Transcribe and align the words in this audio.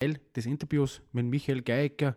Teil 0.00 0.18
des 0.34 0.46
Interviews 0.46 1.02
mit 1.12 1.26
Michael 1.26 1.60
Geiger. 1.60 2.16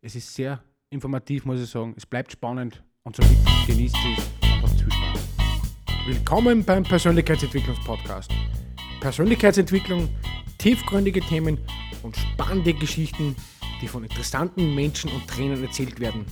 Es 0.00 0.14
ist 0.14 0.34
sehr 0.34 0.62
informativ, 0.88 1.44
muss 1.44 1.60
ich 1.60 1.68
sagen. 1.68 1.92
Es 1.94 2.06
bleibt 2.06 2.32
spannend 2.32 2.82
und 3.02 3.14
somit 3.14 3.36
genießt 3.66 3.94
es 3.94 4.30
habt 4.62 4.80
viel 4.80 4.90
Spaß. 4.90 6.06
Willkommen 6.06 6.64
beim 6.64 6.82
Persönlichkeitsentwicklungspodcast. 6.82 8.30
Persönlichkeitsentwicklung, 9.02 10.08
tiefgründige 10.56 11.20
Themen 11.20 11.58
und 12.02 12.16
spannende 12.16 12.72
Geschichten, 12.72 13.36
die 13.82 13.86
von 13.88 14.02
interessanten 14.02 14.74
Menschen 14.74 15.10
und 15.10 15.28
Trainern 15.28 15.62
erzählt 15.62 16.00
werden. 16.00 16.24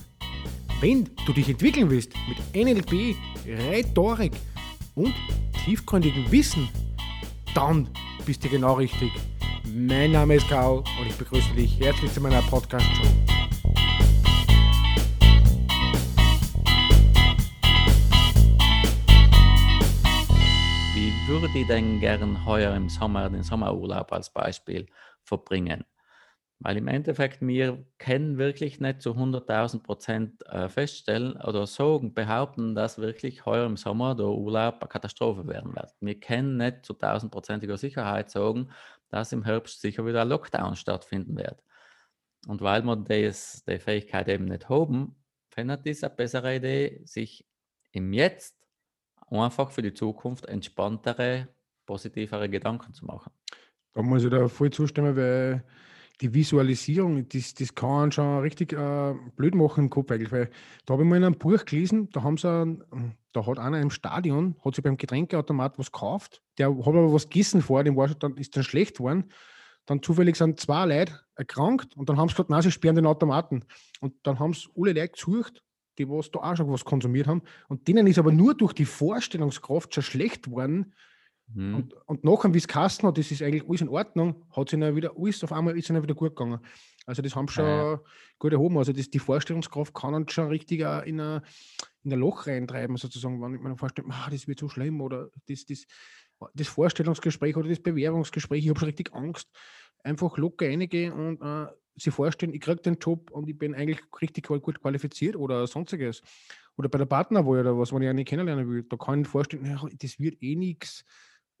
Wenn 0.81 1.07
du 1.27 1.33
dich 1.33 1.49
entwickeln 1.49 1.91
willst 1.91 2.13
mit 2.27 2.65
NLP, 2.65 3.15
Rhetorik 3.45 4.33
und 4.95 5.13
tiefgründigem 5.65 6.31
Wissen, 6.31 6.67
dann 7.53 7.87
bist 8.25 8.43
du 8.43 8.49
genau 8.49 8.73
richtig. 8.73 9.11
Mein 9.65 10.11
Name 10.11 10.35
ist 10.35 10.47
Karl 10.47 10.77
und 10.77 11.07
ich 11.07 11.17
begrüße 11.17 11.53
dich 11.53 11.79
herzlich 11.79 12.11
zu 12.13 12.21
meiner 12.21 12.41
Podcast-Show. 12.43 13.03
Wie 20.95 21.13
würde 21.27 21.49
ich 21.55 21.67
denn 21.67 21.99
gern 21.99 22.45
heuer 22.45 22.75
im 22.75 22.89
Sommer 22.89 23.29
den 23.29 23.43
Sommerurlaub 23.43 24.11
als 24.11 24.31
Beispiel 24.31 24.87
verbringen? 25.23 25.83
Weil 26.61 26.75
im 26.75 26.89
Endeffekt 26.89 27.39
wir 27.41 27.85
können 27.99 28.37
wirklich 28.37 28.81
nicht 28.81 29.01
zu 29.01 29.11
100.000 29.11 29.81
Prozent 29.81 30.45
äh, 30.47 30.67
feststellen 30.67 31.37
oder 31.37 31.65
sagen, 31.65 32.13
behaupten, 32.13 32.75
dass 32.75 32.97
wirklich 32.97 33.45
heuer 33.45 33.65
im 33.65 33.77
Sommer 33.77 34.13
der 34.13 34.27
Urlaub 34.27 34.81
eine 34.81 34.89
Katastrophe 34.89 35.47
werden 35.47 35.73
wird. 35.73 35.93
Wir 36.01 36.19
können 36.19 36.57
nicht 36.57 36.85
zu 36.85 36.93
1000%iger 36.95 37.77
Sicherheit 37.77 38.29
sagen, 38.29 38.71
dass 39.09 39.31
im 39.31 39.43
Herbst 39.43 39.81
sicher 39.81 40.05
wieder 40.05 40.21
ein 40.21 40.29
Lockdown 40.29 40.75
stattfinden 40.75 41.37
wird. 41.37 41.63
Und 42.47 42.61
weil 42.61 42.83
wir 42.83 42.95
das, 42.95 43.63
die 43.65 43.79
Fähigkeit 43.79 44.27
eben 44.29 44.45
nicht 44.45 44.69
haben, 44.69 45.15
findet 45.49 45.85
es 45.85 46.03
eine 46.03 46.15
bessere 46.15 46.55
Idee, 46.55 47.01
sich 47.03 47.45
im 47.91 48.13
Jetzt 48.13 48.55
einfach 49.27 49.71
für 49.71 49.81
die 49.81 49.93
Zukunft 49.93 50.45
entspanntere, 50.45 51.49
positivere 51.85 52.49
Gedanken 52.49 52.93
zu 52.93 53.05
machen. 53.05 53.31
Da 53.93 54.01
muss 54.01 54.23
ich 54.23 54.29
da 54.29 54.47
voll 54.47 54.71
zustimmen, 54.71 55.15
weil 55.15 55.65
die 56.21 56.33
Visualisierung, 56.33 57.27
das, 57.29 57.53
das 57.53 57.73
kann 57.73 58.03
einen 58.03 58.11
schon 58.11 58.39
richtig 58.39 58.73
äh, 58.73 59.15
blöd 59.35 59.55
machen 59.55 59.85
im 59.85 59.89
Kopf 59.89 60.11
eigentlich, 60.11 60.31
weil 60.31 60.49
da 60.85 60.93
habe 60.93 61.03
ich 61.03 61.09
mal 61.09 61.15
in 61.15 61.23
einem 61.23 61.37
Buch 61.37 61.63
gelesen, 61.65 62.09
da 62.11 62.23
haben 62.23 62.37
sie, 62.37 62.49
einen, 62.49 62.83
da 63.31 63.45
hat 63.45 63.57
einer 63.57 63.79
im 63.79 63.89
Stadion, 63.89 64.55
hat 64.63 64.75
sich 64.75 64.83
beim 64.83 64.97
Getränkeautomat 64.97 65.79
was 65.79 65.91
gekauft, 65.91 66.41
der 66.57 66.69
hat 66.69 66.87
aber 66.87 67.13
was 67.13 67.29
gegessen 67.29 67.61
vor, 67.61 67.83
dem 67.83 67.95
war 67.95 68.09
schon, 68.09 68.19
dann 68.19 68.37
ist 68.37 68.55
dann 68.55 68.63
schlecht 68.63 68.97
geworden, 68.97 69.31
dann 69.85 70.03
zufällig 70.03 70.35
sind 70.35 70.59
zwei 70.59 70.85
Leute 70.85 71.19
erkrankt 71.35 71.95
und 71.95 72.09
dann 72.09 72.17
haben 72.17 72.27
sie 72.27 72.33
gesagt, 72.33 72.49
nein, 72.49 72.61
sie 72.61 72.71
sperren 72.71 72.95
den 72.95 73.07
Automaten. 73.07 73.63
Und 74.01 74.13
dann 74.21 74.37
haben 74.37 74.53
sie 74.53 74.69
alle 74.77 74.93
Leute 74.93 75.13
gesucht, 75.13 75.63
die 75.97 76.07
was 76.07 76.29
da 76.31 76.39
auch 76.39 76.55
schon 76.55 76.71
was 76.71 76.85
konsumiert 76.85 77.27
haben 77.27 77.41
und 77.69 77.87
denen 77.87 78.07
ist 78.07 78.19
aber 78.19 78.31
nur 78.31 78.55
durch 78.55 78.73
die 78.73 78.85
Vorstellungskraft 78.85 79.93
schon 79.93 80.03
schlecht 80.03 80.43
geworden, 80.43 80.93
Mhm. 81.53 81.75
Und, 81.75 81.93
und 82.05 82.23
nachher, 82.23 82.53
wie 82.53 82.57
es 82.57 82.67
Kasten 82.67 83.07
hat, 83.07 83.17
das 83.17 83.31
ist 83.31 83.41
eigentlich 83.41 83.67
alles 83.67 83.81
in 83.81 83.89
Ordnung, 83.89 84.45
hat 84.55 84.69
sich 84.69 84.79
wieder 84.79 85.13
alles 85.17 85.43
auf 85.43 85.51
einmal 85.51 85.77
ist 85.77 85.89
wieder 85.89 86.13
gut 86.13 86.35
gegangen. 86.35 86.59
Also 87.05 87.21
das 87.21 87.35
haben 87.35 87.47
schon 87.47 87.65
ja, 87.65 87.93
ja. 87.93 88.01
gut 88.37 88.53
erhoben. 88.53 88.77
Also 88.77 88.93
das, 88.93 89.09
die 89.09 89.19
Vorstellungskraft 89.19 89.93
kann 89.93 90.13
uns 90.13 90.31
schon 90.31 90.47
richtig 90.47 90.81
in 90.81 91.19
ein, 91.19 91.41
in 92.03 92.13
ein 92.13 92.19
Loch 92.19 92.45
reintreiben, 92.45 92.97
sozusagen, 92.97 93.41
wenn 93.41 93.55
ich 93.55 93.61
mir 93.61 93.75
vorstelle, 93.77 94.07
ah, 94.11 94.29
das 94.29 94.47
wird 94.47 94.59
so 94.59 94.69
schlimm 94.69 95.01
oder 95.01 95.29
das, 95.47 95.65
das, 95.65 95.85
das 96.53 96.67
Vorstellungsgespräch 96.67 97.57
oder 97.57 97.69
das 97.69 97.79
Bewerbungsgespräch, 97.79 98.63
ich 98.63 98.69
habe 98.69 98.79
schon 98.79 98.87
richtig 98.87 99.13
Angst. 99.13 99.49
Einfach 100.03 100.37
locker 100.37 100.67
reingehen 100.67 101.11
und 101.11 101.41
äh, 101.41 101.67
sich 101.95 102.13
vorstellen, 102.13 102.53
ich 102.53 102.61
kriege 102.61 102.81
den 102.81 102.95
Job 102.95 103.31
und 103.31 103.49
ich 103.49 103.57
bin 103.57 103.75
eigentlich 103.75 103.99
richtig 104.21 104.47
gut 104.47 104.79
qualifiziert 104.79 105.35
oder 105.35 105.67
sonstiges. 105.67 106.21
Oder 106.77 106.87
bei 106.87 106.97
der 106.97 107.05
Partnerwahl 107.05 107.59
oder 107.59 107.77
was, 107.77 107.91
wenn 107.91 108.03
ich 108.03 108.07
eine 108.07 108.23
kennenlernen 108.23 108.69
will, 108.69 108.83
da 108.83 108.95
kann 108.95 109.21
ich 109.21 109.27
vorstellen, 109.27 109.77
das 109.99 110.19
wird 110.19 110.41
eh 110.41 110.55
nichts 110.55 111.03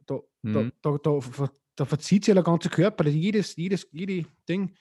da, 0.09 0.21
mhm. 0.41 0.71
da, 0.81 0.97
da, 0.97 1.19
da, 1.19 1.49
da, 1.75 1.85
verzieht 1.85 2.23
sich 2.23 2.29
ja 2.29 2.33
der 2.35 2.43
ganze 2.43 2.69
Körper. 2.69 3.07
Jedes, 3.07 3.55
jedes, 3.55 3.87
jede 3.91 4.25
Ding, 4.47 4.75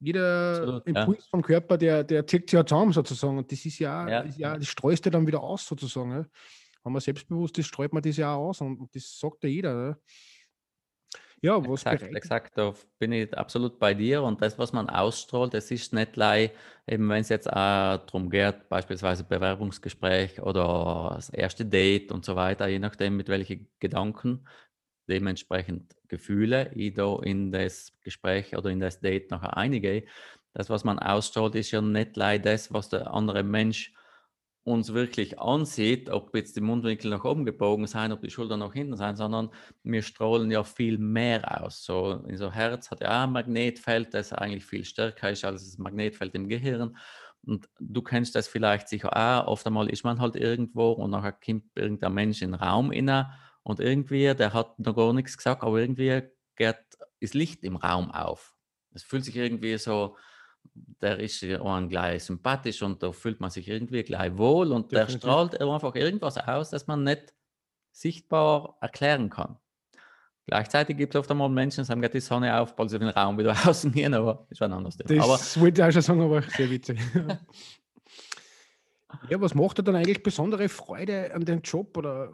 jeder 0.00 0.52
Absolut, 0.52 0.86
Impuls 0.86 1.18
ja. 1.24 1.30
vom 1.30 1.42
Körper, 1.42 1.78
der, 1.78 2.04
der 2.04 2.26
zieht 2.26 2.50
sich 2.50 2.56
ja 2.56 2.64
zusammen 2.64 2.92
sozusagen. 2.92 3.38
Und 3.38 3.50
das 3.50 3.64
ist 3.64 3.78
ja, 3.78 4.08
ja. 4.08 4.22
Das, 4.22 4.38
ja, 4.38 4.56
das 4.56 4.68
streust 4.68 5.06
du 5.06 5.10
dann 5.10 5.26
wieder 5.26 5.42
aus 5.42 5.66
sozusagen. 5.66 6.10
Ja. 6.10 6.26
Wenn 6.84 6.92
man 6.92 7.00
selbstbewusst 7.00 7.58
ist, 7.58 7.66
streut 7.66 7.92
man 7.92 8.02
das 8.02 8.16
ja 8.16 8.34
auch 8.34 8.48
aus 8.48 8.60
und, 8.60 8.78
und 8.78 8.94
das 8.94 9.18
sagt 9.18 9.42
ja 9.44 9.50
jeder. 9.50 9.88
Ja. 9.88 9.96
Ja, 11.42 11.56
was 11.68 11.86
exakt, 11.86 12.12
exakt, 12.14 12.58
da 12.58 12.74
bin 12.98 13.12
ich 13.12 13.36
absolut 13.38 13.78
bei 13.78 13.94
dir. 13.94 14.22
Und 14.24 14.42
das, 14.42 14.58
was 14.58 14.72
man 14.72 14.88
ausstrahlt, 14.90 15.54
das 15.54 15.70
ist 15.70 15.92
nicht 15.92 16.16
leicht, 16.16 16.54
eben 16.86 17.08
wenn 17.08 17.20
es 17.20 17.28
jetzt 17.28 17.48
auch 17.48 17.98
darum 18.06 18.28
geht, 18.28 18.68
beispielsweise 18.68 19.22
Bewerbungsgespräch 19.24 20.40
oder 20.42 21.12
das 21.14 21.30
erste 21.30 21.64
Date 21.64 22.10
und 22.10 22.24
so 22.24 22.34
weiter, 22.34 22.66
je 22.66 22.80
nachdem, 22.80 23.16
mit 23.16 23.28
welchen 23.28 23.68
Gedanken, 23.78 24.48
dementsprechend 25.08 25.96
Gefühle 26.08 26.72
ich 26.74 26.94
da 26.94 27.18
in 27.22 27.52
das 27.52 27.92
Gespräch 28.02 28.56
oder 28.56 28.70
in 28.70 28.80
das 28.80 29.00
Date 29.00 29.30
nachher 29.30 29.56
einige. 29.56 30.04
Das, 30.54 30.70
was 30.70 30.84
man 30.84 30.98
ausstrahlt, 30.98 31.54
ist 31.54 31.70
ja 31.70 31.80
nicht 31.80 32.16
leicht 32.16 32.46
das, 32.46 32.72
was 32.72 32.88
der 32.88 33.12
andere 33.14 33.44
Mensch 33.44 33.94
uns 34.64 34.92
wirklich 34.92 35.38
ansieht, 35.38 36.10
ob 36.10 36.34
jetzt 36.34 36.56
die 36.56 36.60
Mundwinkel 36.60 37.10
nach 37.10 37.24
oben 37.24 37.44
gebogen 37.44 37.86
sein, 37.86 38.12
ob 38.12 38.20
die 38.20 38.30
Schultern 38.30 38.60
nach 38.60 38.72
hinten 38.72 38.96
sein, 38.96 39.16
sondern 39.16 39.50
wir 39.82 40.02
strahlen 40.02 40.50
ja 40.50 40.62
viel 40.62 40.98
mehr 40.98 41.62
aus. 41.62 41.84
So, 41.84 42.22
so 42.34 42.52
Herz 42.52 42.90
hat 42.90 43.00
ja 43.00 43.24
ein 43.24 43.32
Magnetfeld, 43.32 44.12
das 44.12 44.32
eigentlich 44.32 44.66
viel 44.66 44.84
stärker 44.84 45.30
ist 45.30 45.44
als 45.44 45.64
das 45.64 45.78
Magnetfeld 45.78 46.34
im 46.34 46.48
Gehirn. 46.48 46.96
Und 47.46 47.68
du 47.80 48.02
kennst 48.02 48.34
das 48.34 48.46
vielleicht 48.46 48.88
sicher 48.88 49.16
auch. 49.16 49.46
Oft 49.46 49.66
einmal 49.66 49.88
ist 49.88 50.04
man 50.04 50.20
halt 50.20 50.36
irgendwo 50.36 50.92
und 50.92 51.10
nachher 51.10 51.32
kommt 51.32 51.64
irgendein 51.74 52.12
Mensch 52.12 52.42
in 52.42 52.52
den 52.52 52.60
Raum 52.60 52.92
inne 52.92 53.32
und 53.62 53.80
irgendwie, 53.80 54.34
der 54.34 54.52
hat 54.52 54.78
noch 54.78 54.94
gar 54.94 55.12
nichts 55.12 55.36
gesagt, 55.36 55.62
aber 55.62 55.78
irgendwie 55.78 56.22
geht 56.56 56.76
das 57.20 57.34
Licht 57.34 57.64
im 57.64 57.76
Raum 57.76 58.10
auf. 58.10 58.54
Es 58.92 59.02
fühlt 59.02 59.24
sich 59.24 59.36
irgendwie 59.36 59.78
so, 59.78 60.16
der 60.74 61.18
ist 61.20 61.44
auch 61.60 61.88
gleich 61.88 62.24
sympathisch 62.24 62.82
und 62.82 63.02
da 63.02 63.12
fühlt 63.12 63.40
man 63.40 63.50
sich 63.50 63.68
irgendwie 63.68 64.02
gleich 64.02 64.36
wohl 64.36 64.72
und 64.72 64.92
Definitiv. 64.92 65.20
der 65.20 65.28
strahlt 65.28 65.60
einfach 65.60 65.94
irgendwas 65.94 66.36
aus, 66.38 66.70
das 66.70 66.86
man 66.86 67.04
nicht 67.04 67.34
sichtbar 67.92 68.76
erklären 68.80 69.30
kann. 69.30 69.56
Gleichzeitig 70.46 70.96
gibt 70.96 71.14
es 71.14 71.18
oft 71.18 71.30
einmal 71.30 71.50
Menschen, 71.50 71.82
die 71.82 71.86
sagen, 71.86 72.00
die 72.00 72.20
Sonne 72.20 72.58
auf, 72.58 72.74
bald 72.74 72.88
sie 72.88 72.98
den 72.98 73.08
Raum 73.08 73.36
wieder 73.36 73.52
außen 73.66 73.92
gehen, 73.92 74.14
aber 74.14 74.46
ist 74.48 74.62
ein 74.62 74.72
anderes 74.72 74.96
Thema. 74.96 75.26
Das 75.26 75.56
aber, 75.56 75.62
wollte 75.62 75.82
ich 75.82 75.86
auch 75.88 75.92
schon 75.92 76.02
sagen, 76.02 76.22
aber 76.22 76.42
sehr 76.42 76.70
witzig. 76.70 76.98
ja, 79.28 79.40
was 79.40 79.54
macht 79.54 79.78
dir 79.78 79.82
dann 79.82 79.96
eigentlich 79.96 80.22
besondere 80.22 80.68
Freude 80.70 81.34
an 81.34 81.44
dem 81.44 81.60
Job 81.60 81.94
oder 81.96 82.32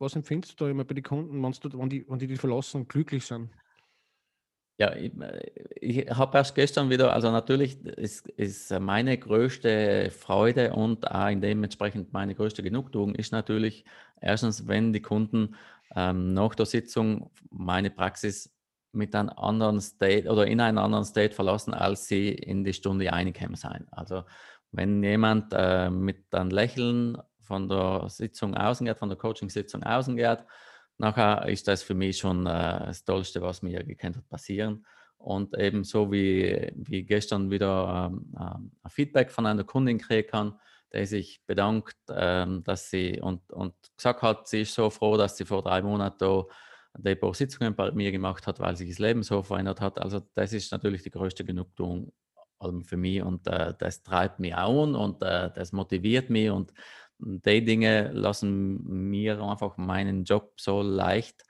was 0.00 0.16
empfindest 0.16 0.60
du 0.60 0.64
da 0.64 0.70
immer 0.70 0.84
bei 0.84 0.94
den 0.94 1.04
Kunden, 1.04 1.40
wenn, 1.42 1.52
du, 1.52 1.78
wenn, 1.78 1.88
die, 1.88 2.04
wenn 2.08 2.18
die 2.18 2.26
die 2.26 2.36
verlassen 2.36 2.80
und 2.80 2.88
glücklich 2.88 3.24
sind? 3.24 3.50
Ja, 4.80 4.96
ich, 4.96 5.12
ich 5.82 6.10
habe 6.10 6.38
erst 6.38 6.54
gestern 6.54 6.88
wieder, 6.88 7.12
also 7.12 7.30
natürlich 7.30 7.84
ist, 7.84 8.26
ist 8.30 8.70
meine 8.80 9.18
größte 9.18 10.10
Freude 10.10 10.72
und 10.72 11.06
auch 11.10 11.28
dementsprechend 11.34 12.14
meine 12.14 12.34
größte 12.34 12.62
Genugtuung 12.62 13.14
ist 13.14 13.30
natürlich 13.30 13.84
erstens, 14.22 14.68
wenn 14.68 14.94
die 14.94 15.02
Kunden 15.02 15.54
ähm, 15.94 16.32
nach 16.32 16.54
der 16.54 16.64
Sitzung 16.64 17.30
meine 17.50 17.90
Praxis 17.90 18.56
mit 18.92 19.14
einem 19.14 19.28
anderen 19.28 19.82
State 19.82 20.26
oder 20.30 20.46
in 20.46 20.62
einem 20.62 20.78
anderen 20.78 21.04
State 21.04 21.34
verlassen, 21.34 21.74
als 21.74 22.06
sie 22.06 22.30
in 22.30 22.64
die 22.64 22.72
Stunde 22.72 23.12
eingekommen 23.12 23.56
sein. 23.56 23.86
Also 23.90 24.24
wenn 24.72 25.02
jemand 25.02 25.52
äh, 25.52 25.90
mit 25.90 26.34
einem 26.34 26.48
Lächeln 26.48 27.18
von 27.42 27.68
der 27.68 28.08
Sitzung 28.08 28.54
außen 28.54 28.86
geht, 28.86 28.96
von 28.96 29.10
der 29.10 29.18
Coaching-Sitzung 29.18 29.82
außen 29.82 30.16
geht, 30.16 30.38
nachher 31.00 31.48
ist 31.48 31.66
das 31.66 31.82
für 31.82 31.94
mich 31.94 32.18
schon 32.18 32.46
äh, 32.46 32.86
das 32.86 33.04
Tollste, 33.04 33.42
was 33.42 33.62
mir 33.62 33.82
gekannt 33.82 34.16
hat 34.16 34.28
passieren. 34.28 34.86
Und 35.16 35.58
ebenso 35.58 36.10
wie, 36.12 36.72
wie 36.76 37.02
gestern 37.02 37.50
wieder 37.50 38.10
ähm, 38.10 38.32
ähm, 38.38 38.72
ein 38.82 38.90
Feedback 38.90 39.30
von 39.30 39.46
einer 39.46 39.64
Kundin 39.64 39.98
kriegen 39.98 40.28
kann, 40.28 40.58
der 40.92 41.06
sich 41.06 41.42
bedankt, 41.46 41.96
ähm, 42.10 42.62
dass 42.64 42.90
sie 42.90 43.20
und, 43.20 43.50
und 43.52 43.74
gesagt 43.96 44.22
hat, 44.22 44.48
sie 44.48 44.62
ist 44.62 44.74
so 44.74 44.88
froh, 44.90 45.16
dass 45.16 45.36
sie 45.36 45.44
vor 45.44 45.62
drei 45.62 45.82
Monaten 45.82 46.44
die 46.96 47.14
paar 47.14 47.34
Sitzungen 47.34 47.74
bei 47.74 47.92
mir 47.92 48.12
gemacht 48.12 48.46
hat, 48.46 48.60
weil 48.60 48.76
sich 48.76 48.88
das 48.88 48.98
Leben 48.98 49.22
so 49.22 49.42
verändert 49.42 49.80
hat. 49.80 49.98
Also 50.00 50.20
das 50.34 50.52
ist 50.52 50.72
natürlich 50.72 51.02
die 51.02 51.10
größte 51.10 51.44
Genugtuung 51.44 52.12
ähm, 52.62 52.84
für 52.84 52.96
mich 52.96 53.22
und 53.22 53.46
äh, 53.46 53.74
das 53.78 54.02
treibt 54.02 54.40
mich 54.40 54.54
an 54.54 54.94
und 54.94 55.22
äh, 55.22 55.50
das 55.54 55.72
motiviert 55.72 56.30
mich 56.30 56.50
und 56.50 56.72
die 57.20 57.64
Dinge 57.64 58.10
lassen 58.12 58.82
mir 59.10 59.40
einfach 59.42 59.76
meinen 59.76 60.24
Job 60.24 60.52
so 60.60 60.82
leicht, 60.82 61.44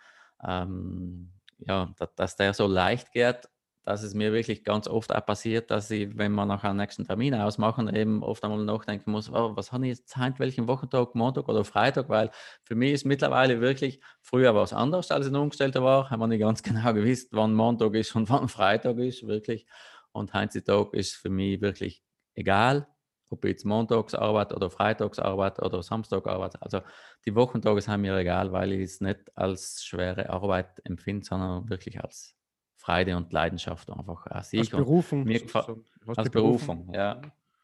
ähm, 0.47 1.33
ja, 1.59 1.95
dass, 1.99 2.15
dass 2.15 2.37
der 2.37 2.55
so 2.55 2.67
leicht 2.67 3.13
geht, 3.13 3.49
dass 3.85 4.03
es 4.03 4.15
mir 4.15 4.33
wirklich 4.33 4.65
ganz 4.65 4.87
oft 4.89 5.15
auch 5.15 5.25
passiert, 5.25 5.71
dass 5.71 5.91
ich, 5.91 6.17
wenn 6.17 6.33
wir 6.33 6.45
nach 6.45 6.65
einem 6.65 6.77
nächsten 6.77 7.05
Termin 7.07 7.35
ausmachen, 7.35 7.93
eben 7.95 8.23
oft 8.23 8.45
einmal 8.45 8.65
nachdenken 8.65 9.11
muss, 9.11 9.31
oh, 9.31 9.57
was 9.57 9.73
habe 9.73 9.87
ich 9.87 9.99
jetzt 9.99 10.09
Zeit, 10.09 10.39
welchen 10.39 10.69
Wochentag, 10.69 11.15
Montag 11.15 11.49
oder 11.49 11.65
Freitag, 11.65 12.09
weil 12.09 12.31
für 12.65 12.75
mich 12.75 12.93
ist 12.93 13.07
mittlerweile 13.07 13.61
wirklich, 13.61 14.01
früher 14.21 14.55
war 14.55 14.65
es 14.65 14.73
anders, 14.73 15.11
als 15.11 15.27
ich 15.27 15.33
noch 15.33 15.43
umgestellter 15.43 15.83
war, 15.83 16.11
haben 16.11 16.21
wir 16.21 16.27
nicht 16.27 16.41
ganz 16.41 16.63
genau 16.63 16.93
gewusst, 16.93 17.29
wann 17.33 17.55
Montag 17.55 17.95
ist 17.95 18.15
und 18.15 18.29
wann 18.29 18.49
Freitag 18.49 18.99
ist, 18.99 19.27
wirklich. 19.27 19.67
Und 20.13 20.35
heutzutage 20.35 20.97
ist 20.97 21.15
für 21.15 21.31
mich 21.31 21.61
wirklich 21.61 22.03
egal, 22.35 22.87
ob 23.31 23.45
ich 23.45 23.53
jetzt 23.53 23.65
montags 23.65 24.15
arbeite 24.15 24.55
oder 24.57 24.71
freitags 24.71 25.19
arbeite 25.19 25.63
oder 25.63 25.83
Samstag 25.83 26.27
arbeite. 26.27 26.61
Also 26.61 26.81
die 27.25 27.35
Wochentage 27.35 27.81
sind 27.81 28.01
mir 28.01 28.17
egal, 28.17 28.53
weil 28.53 28.73
ich 28.73 28.83
es 28.83 29.01
nicht 29.01 29.21
als 29.37 29.85
schwere 29.85 30.29
Arbeit 30.31 30.81
empfinde, 30.85 31.25
sondern 31.25 31.69
wirklich 31.71 32.01
als 32.01 32.37
Freude 32.77 33.17
und 33.17 33.33
Leidenschaft 33.33 33.91
einfach 33.91 34.27
als 34.27 34.53
Als 34.53 34.71
Berufung. 34.71 35.25
Mir 35.25 35.41
so, 35.47 35.85
als 36.17 36.31
Berufung, 36.31 36.87
Berufung, 36.87 36.95
ja. 36.95 37.21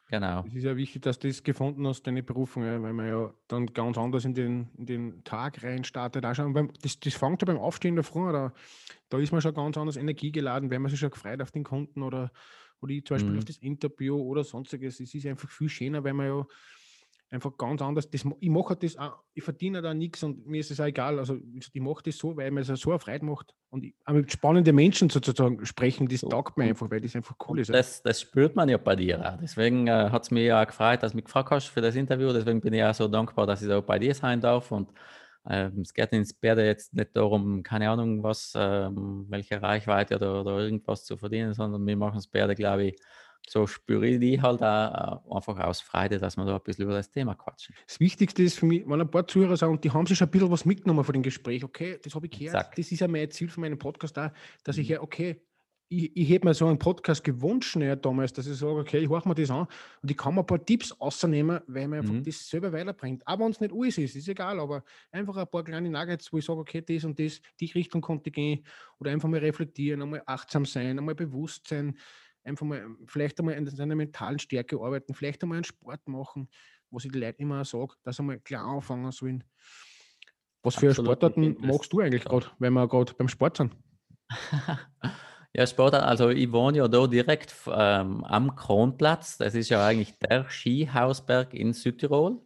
Genau. 0.08 0.44
Es 0.46 0.54
ist 0.54 0.62
ja 0.62 0.76
wichtig, 0.76 1.02
dass 1.02 1.18
du 1.18 1.26
das 1.26 1.42
gefunden 1.42 1.84
hast, 1.84 2.06
deine 2.06 2.22
Berufung, 2.22 2.64
ja, 2.64 2.80
weil 2.80 2.92
man 2.92 3.08
ja 3.08 3.34
dann 3.48 3.66
ganz 3.66 3.98
anders 3.98 4.24
in 4.24 4.34
den, 4.34 4.68
in 4.78 4.86
den 4.86 5.24
Tag 5.24 5.64
rein 5.64 5.82
startet. 5.82 6.24
Auch 6.24 6.34
schon 6.34 6.52
beim, 6.52 6.70
das, 6.80 7.00
das 7.00 7.14
fängt 7.14 7.42
ja 7.42 7.46
beim 7.46 7.58
Aufstehen 7.58 7.96
der 7.96 8.04
Früh, 8.04 8.30
da, 8.30 8.52
da 9.08 9.18
ist 9.18 9.32
man 9.32 9.40
schon 9.40 9.54
ganz 9.54 9.76
anders 9.76 9.96
energiegeladen, 9.96 10.70
wenn 10.70 10.82
man 10.82 10.92
sich 10.92 11.00
schon 11.00 11.10
gefreut 11.10 11.42
auf 11.42 11.50
den 11.50 11.64
Kunden 11.64 12.04
oder, 12.04 12.30
oder 12.80 12.92
ich 12.92 13.04
zum 13.04 13.16
Beispiel 13.16 13.32
mhm. 13.32 13.38
auf 13.38 13.44
das 13.44 13.58
Interview 13.58 14.16
oder 14.16 14.44
sonstiges. 14.44 15.00
Es 15.00 15.14
ist 15.14 15.26
einfach 15.26 15.50
viel 15.50 15.68
schöner, 15.68 16.02
weil 16.04 16.14
man 16.14 16.26
ja 16.26 16.46
einfach 17.30 17.56
ganz 17.56 17.82
anders. 17.82 18.10
Das, 18.10 18.24
ich 18.40 18.50
mache 18.50 18.76
das 18.76 18.96
auch, 18.96 19.18
ich 19.34 19.42
verdiene 19.42 19.82
da 19.82 19.94
nichts 19.94 20.22
und 20.22 20.46
mir 20.46 20.60
ist 20.60 20.70
es 20.70 20.80
auch 20.80 20.86
egal. 20.86 21.18
Also 21.18 21.38
ich 21.54 21.80
mache 21.80 22.02
das 22.04 22.16
so, 22.18 22.36
weil 22.36 22.50
mir 22.50 22.60
es 22.60 22.68
so 22.68 22.90
eine 22.90 22.98
Freude 22.98 23.24
macht. 23.24 23.54
Und 23.70 23.84
ich, 23.84 23.94
auch 24.04 24.12
mit 24.12 24.30
spannenden 24.30 24.74
Menschen 24.74 25.10
sozusagen 25.10 25.64
sprechen, 25.66 26.08
das 26.08 26.20
so. 26.20 26.28
taugt 26.28 26.56
mir 26.56 26.64
einfach, 26.64 26.90
weil 26.90 27.00
das 27.00 27.16
einfach 27.16 27.36
cool 27.48 27.60
ist. 27.60 27.70
Das, 27.70 28.02
das 28.02 28.20
spürt 28.20 28.54
man 28.56 28.68
ja 28.68 28.78
bei 28.78 28.96
dir 28.96 29.20
auch. 29.20 29.38
Deswegen 29.40 29.86
äh, 29.86 30.10
hat 30.10 30.22
es 30.22 30.30
mich 30.30 30.46
ja 30.46 30.64
gefreut, 30.64 31.02
dass 31.02 31.12
du 31.12 31.16
mich 31.16 31.24
gefragt 31.24 31.50
hast 31.50 31.66
für 31.66 31.80
das 31.80 31.96
Interview. 31.96 32.32
Deswegen 32.32 32.60
bin 32.60 32.72
ich 32.72 32.84
auch 32.84 32.94
so 32.94 33.08
dankbar, 33.08 33.46
dass 33.46 33.62
ich 33.62 33.68
da 33.68 33.80
bei 33.80 33.98
dir 33.98 34.14
sein 34.14 34.40
darf. 34.40 34.70
Und 34.70 34.88
äh, 35.48 35.70
es 35.80 35.94
geht 35.94 36.12
ins 36.12 36.34
Bärde 36.34 36.64
jetzt 36.64 36.94
nicht 36.94 37.16
darum, 37.16 37.62
keine 37.62 37.90
Ahnung, 37.90 38.22
was, 38.22 38.54
äh, 38.54 38.88
welche 38.90 39.62
Reichweite 39.62 40.16
oder, 40.16 40.40
oder 40.40 40.58
irgendwas 40.58 41.04
zu 41.04 41.16
verdienen, 41.16 41.54
sondern 41.54 41.86
wir 41.86 41.96
machen 41.96 42.18
es 42.18 42.26
Bärde, 42.26 42.54
glaube 42.54 42.84
ich, 42.84 42.96
so 43.48 43.66
spüre 43.66 44.06
ich 44.06 44.20
die 44.20 44.42
halt 44.42 44.62
auch 44.62 45.22
äh, 45.30 45.34
einfach 45.34 45.58
aus 45.60 45.80
Freude, 45.80 46.18
dass 46.18 46.36
wir 46.36 46.44
da 46.44 46.56
ein 46.56 46.62
bisschen 46.62 46.84
über 46.84 46.94
das 46.94 47.10
Thema 47.10 47.34
quatschen. 47.34 47.74
Das 47.86 48.00
Wichtigste 48.00 48.42
ist 48.42 48.58
für 48.58 48.66
mich, 48.66 48.82
wenn 48.86 49.00
ein 49.00 49.10
paar 49.10 49.26
Zuhörer 49.26 49.56
sagen, 49.56 49.80
die 49.80 49.90
haben 49.90 50.06
sich 50.06 50.18
schon 50.18 50.28
ein 50.28 50.30
bisschen 50.32 50.50
was 50.50 50.64
mitgenommen 50.64 51.04
von 51.04 51.12
dem 51.12 51.22
Gespräch, 51.22 51.62
okay, 51.62 51.98
das 52.02 52.14
habe 52.14 52.26
ich 52.26 52.32
gehört, 52.32 52.54
Exakt. 52.54 52.78
das 52.78 52.90
ist 52.90 53.00
ja 53.00 53.08
mein 53.08 53.30
Ziel 53.30 53.48
von 53.48 53.60
meinem 53.60 53.78
Podcast 53.78 54.18
auch, 54.18 54.30
dass 54.64 54.78
ich 54.78 54.88
ja, 54.88 54.98
mhm. 54.98 55.04
okay, 55.04 55.40
ich, 55.88 56.16
ich 56.16 56.28
hätte 56.28 56.46
mir 56.46 56.54
so 56.54 56.66
einen 56.66 56.78
Podcast 56.78 57.22
gewünscht 57.22 57.76
ja, 57.76 57.94
damals, 57.94 58.32
dass 58.32 58.46
ich 58.46 58.56
sage, 58.56 58.76
okay, 58.80 58.98
ich 58.98 59.08
höre 59.08 59.26
mir 59.26 59.34
das 59.34 59.50
an 59.50 59.66
und 60.02 60.10
ich 60.10 60.16
kann 60.16 60.34
mir 60.34 60.40
ein 60.40 60.46
paar 60.46 60.64
Tipps 60.64 60.92
ausnehmen, 60.92 61.60
weil 61.66 61.86
man 61.86 62.04
mhm. 62.04 62.24
das 62.24 62.48
selber 62.48 62.72
weiterbringt. 62.72 63.22
Aber 63.26 63.44
wenn 63.44 63.52
es 63.52 63.60
nicht 63.60 63.72
alles 63.72 63.98
ist, 63.98 64.16
ist 64.16 64.28
egal, 64.28 64.58
aber 64.58 64.82
einfach 65.12 65.36
ein 65.36 65.46
paar 65.46 65.62
kleine 65.62 65.88
Nuggets, 65.88 66.32
wo 66.32 66.38
ich 66.38 66.44
sage, 66.44 66.60
okay, 66.60 66.82
das 66.82 67.04
und 67.04 67.18
das, 67.18 67.40
die 67.60 67.66
Richtung 67.66 68.00
konnte 68.00 68.30
ich 68.30 68.34
gehen 68.34 68.66
oder 68.98 69.12
einfach 69.12 69.28
mal 69.28 69.38
reflektieren, 69.38 70.02
einmal 70.02 70.22
achtsam 70.26 70.64
sein, 70.64 70.98
einmal 70.98 71.14
bewusst 71.14 71.68
sein, 71.68 71.96
einfach 72.42 72.66
mal, 72.66 72.84
vielleicht 73.06 73.38
einmal 73.38 73.54
an 73.54 73.66
seiner 73.66 73.94
mentalen 73.94 74.40
Stärke 74.40 74.80
arbeiten, 74.80 75.14
vielleicht 75.14 75.42
einmal 75.42 75.56
einen 75.56 75.64
Sport 75.64 76.06
machen, 76.08 76.48
was 76.90 77.04
ich 77.04 77.12
die 77.12 77.18
Leute 77.18 77.38
immer 77.38 77.64
sage, 77.64 77.94
dass 78.02 78.16
sie 78.16 78.22
mal 78.22 78.40
klar 78.40 78.66
anfangen 78.66 79.12
sollen. 79.12 79.44
Was 80.62 80.74
für 80.74 80.88
Absolut 80.88 81.06
Sportarten 81.06 81.56
magst 81.60 81.92
du 81.92 82.00
eigentlich 82.00 82.24
gerade, 82.24 82.46
wenn 82.58 82.72
wir 82.72 82.88
gerade 82.88 83.14
beim 83.14 83.28
Sport 83.28 83.58
sind? 83.58 83.76
ja, 85.56 85.66
Sport, 85.66 85.94
also 85.94 86.28
ich 86.28 86.52
wohne 86.52 86.78
ja 86.78 86.88
da 86.88 87.06
direkt 87.06 87.54
ähm, 87.72 88.22
am 88.24 88.54
Kronplatz. 88.56 89.38
Das 89.38 89.54
ist 89.54 89.70
ja 89.70 89.86
eigentlich 89.86 90.18
der 90.18 90.44
Skihausberg 90.50 91.54
in 91.54 91.72
Südtirol. 91.72 92.42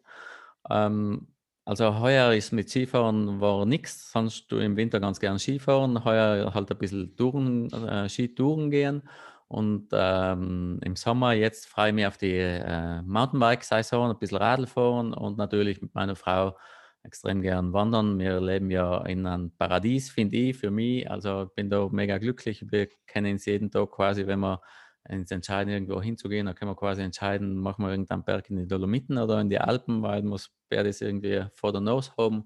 Ähm, 0.71 1.27
also 1.65 1.99
heuer 1.99 2.33
ist 2.35 2.53
mit 2.53 2.71
Skifahren 2.71 3.41
war 3.41 3.67
nichts, 3.67 4.13
sonst 4.13 4.47
du 4.53 4.59
im 4.59 4.77
Winter 4.77 5.01
ganz 5.01 5.19
gern 5.19 5.41
Skifahren, 5.41 6.05
heuer 6.05 6.55
halt 6.55 6.71
ein 6.71 6.79
bisschen 6.79 7.17
Touren, 7.17 7.69
äh, 7.73 8.09
Skitouren 8.09 8.71
gehen. 8.71 9.03
Und 9.49 9.89
ähm, 9.93 10.79
im 10.85 10.95
Sommer 10.95 11.33
jetzt 11.33 11.67
freue 11.67 11.89
ich 11.89 11.95
mich 11.97 12.07
auf 12.07 12.17
die 12.17 12.37
äh, 12.37 13.03
Mountainbike-Saison, 13.03 14.11
ein 14.11 14.19
bisschen 14.21 14.39
Radl 14.39 14.69
fahren 14.69 15.13
und 15.15 15.37
natürlich 15.37 15.83
mit 15.83 15.97
meiner 15.97 16.15
Frau 16.15 16.57
extrem 17.03 17.43
gern 17.43 17.73
wandern. 17.73 18.19
Wir 18.19 18.41
leben 18.41 18.71
ja 18.71 19.05
in 19.07 19.27
einem 19.27 19.51
Paradies, 19.57 20.11
finde 20.11 20.37
ich, 20.37 20.59
für 20.59 20.71
mich. 20.71 21.11
Also 21.11 21.51
bin 21.55 21.71
da 21.71 21.89
mega 21.91 22.19
glücklich. 22.19 22.65
Wir 22.71 22.89
kennen 23.07 23.37
es 23.37 23.47
jeden 23.47 23.71
Tag 23.71 23.91
quasi, 23.91 24.27
wenn 24.27 24.41
wir 24.41 24.61
uns 25.09 25.31
entscheiden, 25.31 25.73
irgendwo 25.73 26.01
hinzugehen, 26.03 26.47
dann 26.47 26.55
können 26.55 26.71
wir 26.71 26.77
quasi 26.77 27.03
entscheiden, 27.03 27.57
machen 27.57 27.85
wir 27.85 27.91
irgendeinen 27.91 28.25
Berg 28.25 28.51
in 28.51 28.57
die 28.57 28.69
Dolomiten 28.69 29.19
oder 29.19 29.41
in 29.41 29.49
die 29.49 29.59
Alpen, 29.59 30.03
weil 30.03 30.23
muss 30.23 30.51
das 30.69 31.01
irgendwie 31.01 31.47
vor 31.55 31.73
der 31.73 31.81
Nose 31.81 32.13
haben. 32.19 32.45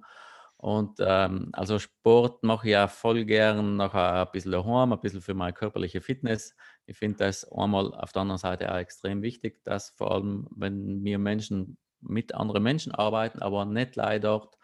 Und 0.57 0.99
ähm, 1.01 1.51
also 1.53 1.79
Sport 1.79 2.43
mache 2.43 2.69
ich 2.69 2.73
ja 2.73 2.89
voll 2.89 3.25
gern, 3.27 3.77
nachher 3.77 4.27
ein 4.27 4.33
bisschen 4.33 4.53
daheim, 4.53 4.93
ein 4.93 5.01
bisschen 5.01 5.21
für 5.21 5.35
meine 5.35 5.53
körperliche 5.53 6.01
Fitness. 6.01 6.55
Ich 6.87 6.97
finde 6.97 7.19
das 7.19 7.45
einmal 7.53 7.93
auf 7.95 8.13
der 8.13 8.23
anderen 8.23 8.39
Seite 8.39 8.73
auch 8.73 8.79
extrem 8.79 9.21
wichtig, 9.21 9.63
dass 9.65 9.91
vor 9.91 10.13
allem, 10.13 10.47
wenn 10.57 11.05
wir 11.05 11.19
Menschen 11.19 11.77
mit 12.07 12.35
anderen 12.35 12.63
Menschen 12.63 12.95
arbeiten, 12.95 13.41
aber 13.43 13.65
nicht 13.65 13.97
leider 13.97 14.39
dort, 14.39 14.59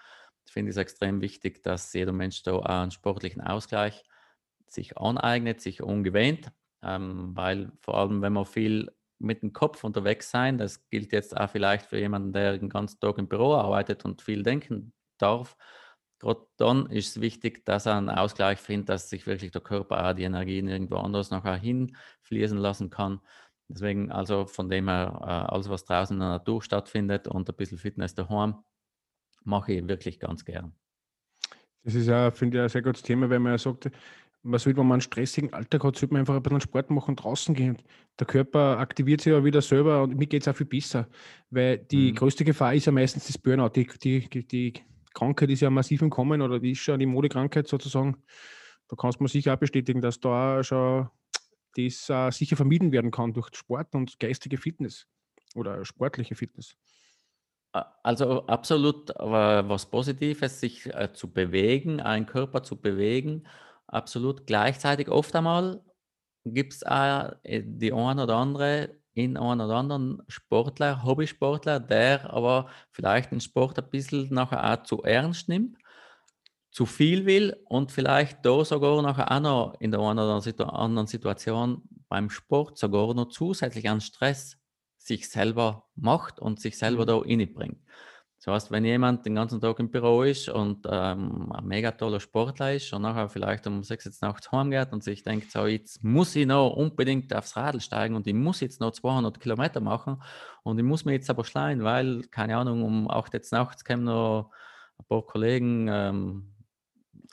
finde 0.47 0.71
ich 0.71 0.77
es 0.77 0.81
extrem 0.81 1.21
wichtig, 1.21 1.63
dass 1.63 1.93
jeder 1.93 2.13
Mensch 2.13 2.43
da 2.43 2.59
einen 2.61 2.91
sportlichen 2.91 3.41
Ausgleich 3.41 4.03
sich 4.67 4.97
aneignet, 4.99 5.61
sich 5.61 5.83
umgewöhnt, 5.83 6.53
ähm, 6.83 7.37
weil 7.37 7.73
vor 7.81 7.99
allem, 7.99 8.23
wenn 8.23 8.33
man 8.33 8.45
viel 8.45 8.91
mit 9.19 9.43
dem 9.43 9.53
Kopf 9.53 9.85
unterwegs 9.85 10.31
sein, 10.31 10.59
das 10.59 10.89
gilt 10.89 11.13
jetzt 11.13 11.37
auch 11.37 11.51
vielleicht 11.51 11.87
für 11.87 11.99
jemanden, 11.99 12.33
der 12.33 12.59
den 12.59 12.71
ganzen 12.71 12.99
Tag 13.01 13.19
im 13.19 13.29
Büro 13.29 13.55
arbeitet 13.55 14.05
und 14.05 14.23
viel 14.23 14.43
denken 14.43 14.93
darf, 15.19 15.57
gerade 16.19 16.47
dann 16.57 16.87
ist 16.87 17.17
es 17.17 17.21
wichtig, 17.21 17.65
dass 17.65 17.87
er 17.87 17.97
einen 17.97 18.11
Ausgleich 18.11 18.59
findet, 18.59 18.91
dass 18.91 19.11
sich 19.11 19.27
wirklich 19.27 19.51
der 19.51 19.61
Körper 19.61 20.09
auch 20.09 20.15
die 20.15 20.23
Energien 20.23 20.69
irgendwo 20.69 20.97
anders 20.97 21.31
nachher 21.31 21.57
hinfließen 21.57 22.59
lassen 22.59 22.91
kann. 22.91 23.21
Deswegen 23.73 24.11
also 24.11 24.47
von 24.47 24.69
dem 24.69 24.89
her, 24.89 25.19
äh, 25.23 25.53
alles, 25.53 25.69
was 25.69 25.85
draußen 25.85 26.17
in 26.17 26.21
der 26.21 26.31
Natur 26.31 26.63
stattfindet 26.63 27.29
und 27.29 27.49
ein 27.49 27.57
bisschen 27.57 27.79
Fitness 27.79 28.15
daheim, 28.15 28.57
mache 29.45 29.73
ich 29.73 29.89
wirklich 29.89 30.19
ganz 30.19 30.45
gern. 30.45 30.75
Das 31.85 31.95
ist 31.95 32.09
ja, 32.09 32.31
finde 32.31 32.59
ich, 32.59 32.63
ein 32.63 32.69
sehr 32.69 32.83
gutes 32.83 33.03
Thema, 33.03 33.31
wenn 33.31 33.43
man 33.43 33.53
ja 33.53 33.59
sagt, 33.59 33.91
man 34.43 34.59
sollte, 34.59 34.79
wenn 34.79 34.87
man 34.87 34.95
einen 34.97 35.01
stressigen 35.03 35.53
Alltag 35.53 35.85
hat, 35.85 35.97
sollte 35.97 36.15
man 36.15 36.21
einfach 36.21 36.35
ein 36.35 36.43
bisschen 36.43 36.61
Sport 36.61 36.91
machen 36.91 37.11
und 37.11 37.17
draußen 37.17 37.55
gehen. 37.55 37.79
Der 38.19 38.27
Körper 38.27 38.79
aktiviert 38.79 39.21
sich 39.21 39.33
ja 39.33 39.45
wieder 39.45 39.63
selber 39.63 40.03
und 40.03 40.17
mir 40.17 40.27
geht 40.27 40.43
es 40.43 40.49
auch 40.49 40.57
viel 40.57 40.67
besser, 40.67 41.09
weil 41.51 41.79
die 41.79 42.13
mhm. 42.13 42.17
größte 42.17 42.45
Gefahr 42.45 42.75
ist 42.75 42.87
ja 42.87 42.93
meistens 42.93 43.27
das 43.27 43.39
Burnout, 43.39 43.71
die, 43.71 43.87
die, 44.03 44.47
die 44.47 44.73
Krankheit 45.15 45.51
ist 45.51 45.61
ja 45.61 45.71
massiv 45.71 46.03
im 46.03 46.11
Kommen 46.11 46.41
oder 46.43 46.59
die 46.59 46.73
ist 46.73 46.81
schon 46.81 46.99
die 46.99 47.07
Modekrankheit 47.07 47.69
sozusagen. 47.69 48.17
Da 48.89 48.97
kannst 48.97 49.21
man 49.21 49.29
sicher 49.29 49.55
auch 49.55 49.59
bestätigen, 49.59 50.01
dass 50.01 50.21
da 50.21 50.65
schon 50.65 51.09
das 51.77 52.09
uh, 52.11 52.31
sicher 52.31 52.57
vermieden 52.57 52.93
werden 52.93 53.11
kann 53.11 53.33
durch 53.33 53.49
Sport 53.55 53.95
und 53.95 54.19
geistige 54.19 54.59
Fitness 54.59 55.07
oder 55.55 55.85
sportliche 55.85 56.35
Fitness. 56.35 56.77
Also 57.73 58.47
absolut 58.47 59.11
was 59.11 59.89
Positives, 59.89 60.59
sich 60.59 60.87
äh, 60.87 61.12
zu 61.12 61.33
bewegen, 61.33 62.00
einen 62.00 62.27
Körper 62.27 62.65
zu 62.65 62.81
bewegen, 62.81 63.47
absolut. 63.87 64.47
Gleichzeitig 64.47 65.09
oft 65.09 65.35
einmal 65.37 65.81
gibt 66.45 66.73
es 66.73 66.83
auch 66.85 67.33
äh, 67.45 67.62
die 67.65 67.93
eine 67.93 68.25
oder 68.25 68.37
andere 68.37 68.97
in 69.15 69.37
einen 69.37 69.61
oder 69.61 69.77
anderen 69.77 70.23
Sportler, 70.29 71.05
Hobbysportler, 71.05 71.81
der 71.81 72.33
aber 72.33 72.69
vielleicht 72.91 73.33
den 73.33 73.41
Sport 73.41 73.79
ein 73.79 73.91
bisschen 73.91 74.33
nachher 74.33 74.73
auch 74.73 74.83
zu 74.85 75.03
ernst 75.03 75.49
nimmt, 75.49 75.77
zu 76.71 76.87
viel 76.87 77.27
will 77.27 77.57
und 77.65 77.91
vielleicht 77.91 78.45
da 78.47 78.65
sogar 78.65 79.03
nachher 79.03 79.31
auch 79.31 79.41
noch 79.41 79.81
in 79.81 79.91
der 79.91 80.00
einen 80.00 80.19
oder 80.19 80.73
anderen 80.73 81.07
Situation 81.07 81.83
beim 82.09 82.31
Sport 82.31 82.79
sogar 82.79 83.12
noch 83.15 83.29
zusätzlich 83.29 83.89
an 83.89 84.00
Stress 84.00 84.57
sich 84.97 85.29
selber 85.29 85.89
macht 85.97 86.39
und 86.39 86.61
sich 86.61 86.79
selber 86.79 87.03
mhm. 87.03 87.07
da 87.07 87.17
reinbringt. 87.19 87.81
Das 88.43 88.55
heißt, 88.55 88.71
wenn 88.71 88.87
jemand 88.87 89.27
den 89.27 89.35
ganzen 89.35 89.61
Tag 89.61 89.79
im 89.81 89.91
Büro 89.91 90.23
ist 90.23 90.49
und 90.49 90.87
ähm, 90.91 91.53
ein 91.53 91.67
mega 91.67 91.91
toller 91.91 92.21
Sportler 92.21 92.75
ist 92.75 92.91
und 92.95 93.03
nachher 93.03 93.29
vielleicht 93.29 93.67
um 93.67 93.83
sechs 93.83 94.07
Uhr 94.07 94.12
nachts 94.23 94.50
heimgeht 94.50 94.93
und 94.93 95.05
sich 95.05 95.23
denkt, 95.23 95.50
so 95.50 95.67
jetzt 95.67 96.03
muss 96.03 96.35
ich 96.35 96.47
noch 96.47 96.71
unbedingt 96.71 97.35
aufs 97.35 97.55
Radl 97.57 97.83
steigen 97.83 98.17
und 98.17 98.27
ich 98.27 98.33
muss 98.33 98.61
jetzt 98.61 98.81
noch 98.81 98.93
200 98.93 99.39
Kilometer 99.41 99.81
machen 99.81 100.23
und 100.62 100.79
ich 100.79 100.85
muss 100.85 101.05
mir 101.05 101.12
jetzt 101.12 101.29
aber 101.29 101.45
schleien, 101.45 101.85
weil, 101.85 102.23
keine 102.31 102.57
Ahnung, 102.57 102.83
um 102.83 103.11
acht 103.11 103.35
Uhr 103.35 103.41
nachts 103.50 103.85
kommen 103.85 104.05
noch 104.05 104.50
ein 104.99 105.05
paar 105.07 105.23
Kollegen 105.23 105.89
ähm, 105.91 106.60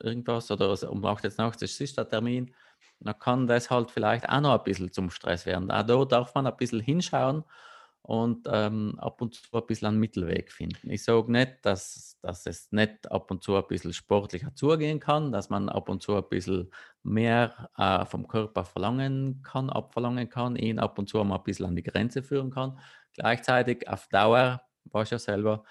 irgendwas 0.02 0.52
oder 0.52 0.76
um 0.90 1.04
acht 1.06 1.26
Uhr 1.26 1.32
nachts 1.38 1.62
ist 1.62 1.98
der 1.98 2.10
Termin, 2.10 2.54
dann 3.00 3.20
kann 3.20 3.48
das 3.48 3.70
halt 3.70 3.92
vielleicht 3.92 4.28
auch 4.28 4.42
noch 4.42 4.58
ein 4.58 4.64
bisschen 4.64 4.92
zum 4.92 5.10
Stress 5.10 5.46
werden. 5.46 5.68
Da 5.68 5.84
darf 5.84 6.34
man 6.36 6.48
ein 6.48 6.58
bisschen 6.58 6.80
hinschauen 6.80 7.44
und 8.08 8.48
ähm, 8.50 8.98
ab 9.00 9.22
und 9.22 9.36
zu 9.36 9.42
ein 9.52 9.66
bisschen 9.68 9.90
einen 9.90 10.00
Mittelweg 10.00 10.52
finden. 10.52 10.90
Ich 10.90 11.04
sage 11.04 11.30
nicht, 11.30 11.58
dass, 11.64 12.18
dass 12.22 12.46
es 12.46 12.72
nicht 12.72 13.12
ab 13.12 13.30
und 13.30 13.44
zu 13.44 13.56
ein 13.58 13.68
bisschen 13.68 13.92
sportlicher 13.92 14.56
zugehen 14.56 15.02
kann, 15.02 15.34
dass 15.34 15.50
man 15.50 15.68
ab 15.68 15.90
und 15.90 16.02
zu 16.02 16.16
ein 16.16 16.24
bisschen 16.30 16.72
mehr 17.04 17.70
äh, 17.78 18.06
vom 18.06 18.28
Körper 18.28 18.64
verlangen 18.64 19.42
kann, 19.44 19.70
abverlangen 19.70 20.30
kann, 20.30 20.56
ihn 20.56 20.80
ab 20.80 20.98
und 20.98 21.10
zu 21.10 21.22
mal 21.24 21.36
ein 21.36 21.44
bisschen 21.44 21.66
an 21.66 21.76
die 21.76 21.84
Grenze 21.84 22.24
führen 22.24 22.50
kann. 22.50 22.80
Gleichzeitig 23.14 23.90
auf 23.90 24.08
Dauer, 24.08 24.62
weißt 24.86 25.12
du 25.12 25.16
ja 25.16 25.20
selber, 25.20 25.64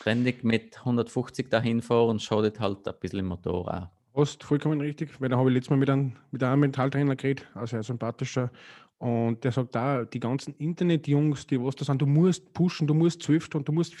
ständig 0.00 0.44
mit 0.44 0.78
150 0.78 1.50
dahin 1.50 1.82
fahren, 1.82 2.18
schadet 2.18 2.60
halt 2.60 2.86
ein 2.86 2.94
bisschen 3.00 3.20
im 3.20 3.26
Motor 3.26 3.72
auch. 3.72 4.20
Hast 4.20 4.44
vollkommen 4.44 4.80
richtig, 4.80 5.20
weil 5.20 5.28
da 5.28 5.36
habe 5.36 5.50
ich 5.50 5.54
letztes 5.54 5.70
Mal 5.70 5.76
mit 5.76 5.90
einem, 5.90 6.12
mit 6.30 6.42
einem 6.42 6.60
Mentaltrainer 6.60 7.16
geredet, 7.16 7.46
also 7.54 7.76
ein 7.76 7.82
sympathischer, 7.82 8.50
und 8.98 9.42
der 9.44 9.52
sagt 9.52 9.74
da, 9.74 10.04
die 10.04 10.20
ganzen 10.20 10.54
Internetjungs, 10.54 11.46
die 11.46 11.60
was 11.60 11.74
da 11.76 11.84
sind, 11.84 12.00
du 12.00 12.06
musst 12.06 12.52
pushen, 12.54 12.86
du 12.86 12.94
musst 12.94 13.22
zwölf 13.22 13.44
Stunden, 13.44 13.66
du 13.66 13.72
musst 13.72 13.94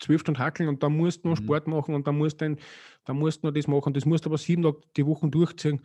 zwölf 0.00 0.20
Stunden 0.20 0.38
hackeln 0.38 0.68
und 0.68 0.82
dann 0.82 0.96
musst 0.96 1.24
du 1.24 1.28
noch 1.28 1.38
mhm. 1.38 1.44
Sport 1.44 1.66
machen 1.66 1.94
und 1.94 2.06
dann 2.06 2.18
musst 2.18 2.40
du 2.40 2.56
dann 3.06 3.16
musst 3.16 3.42
du 3.42 3.46
noch 3.46 3.54
das 3.54 3.66
machen, 3.66 3.94
das 3.94 4.04
musst 4.04 4.26
du 4.26 4.28
aber 4.28 4.38
sieben 4.38 4.62
Tage 4.62 4.80
die 4.96 5.06
Wochen 5.06 5.30
durchziehen. 5.30 5.80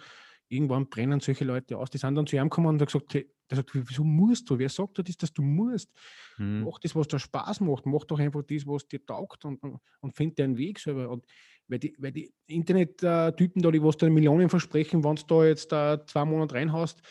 Irgendwann 0.48 0.90
brennen 0.90 1.20
solche 1.20 1.46
Leute 1.46 1.78
aus. 1.78 1.90
Die 1.90 1.98
sind 1.98 2.16
dann 2.16 2.28
zu 2.28 2.36
ihm 2.36 2.44
gekommen 2.44 2.68
und 2.68 2.80
haben 2.80 2.86
gesagt, 2.86 3.14
hey, 3.14 3.30
der 3.50 3.58
sagt, 3.58 3.72
wieso 3.74 4.04
musst 4.04 4.50
du? 4.50 4.58
Wer 4.58 4.70
sagt 4.70 4.98
dir 4.98 5.04
das, 5.04 5.18
dass 5.18 5.34
du 5.34 5.42
musst? 5.42 5.92
Mhm. 6.38 6.64
Mach 6.64 6.80
das, 6.80 6.96
was 6.96 7.08
dir 7.08 7.20
Spaß 7.20 7.62
macht. 7.62 7.86
Mach 7.86 8.04
doch 8.06 8.20
einfach 8.20 8.44
das, 8.44 8.66
was 8.66 8.88
dir 8.88 9.06
taugt 9.06 9.46
und, 9.46 9.62
und, 9.62 9.80
und 10.02 10.16
find 10.16 10.38
deinen 10.40 10.58
Weg 10.58 10.80
selber. 10.80 11.10
Und 11.10 11.26
weil 11.68 11.80
die, 11.80 11.96
weil 11.98 12.12
die 12.12 12.32
Internet-Typen 12.48 13.62
da, 13.62 13.72
die 13.72 13.84
was 13.84 13.98
da 13.98 14.10
Millionen 14.10 14.50
versprechen, 14.50 15.04
wenn 15.04 15.16
du 15.16 15.24
da 15.28 15.46
jetzt 15.46 15.72
da 15.72 16.06
zwei 16.06 16.26
Monate 16.26 16.56
reinhaust, 16.56 17.02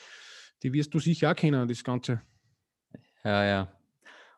die 0.62 0.72
wirst 0.72 0.94
du 0.94 0.98
sicher 0.98 1.30
auch 1.30 1.36
kennen, 1.36 1.68
das 1.68 1.84
Ganze. 1.84 2.22
Ja, 3.24 3.44
ja. 3.44 3.72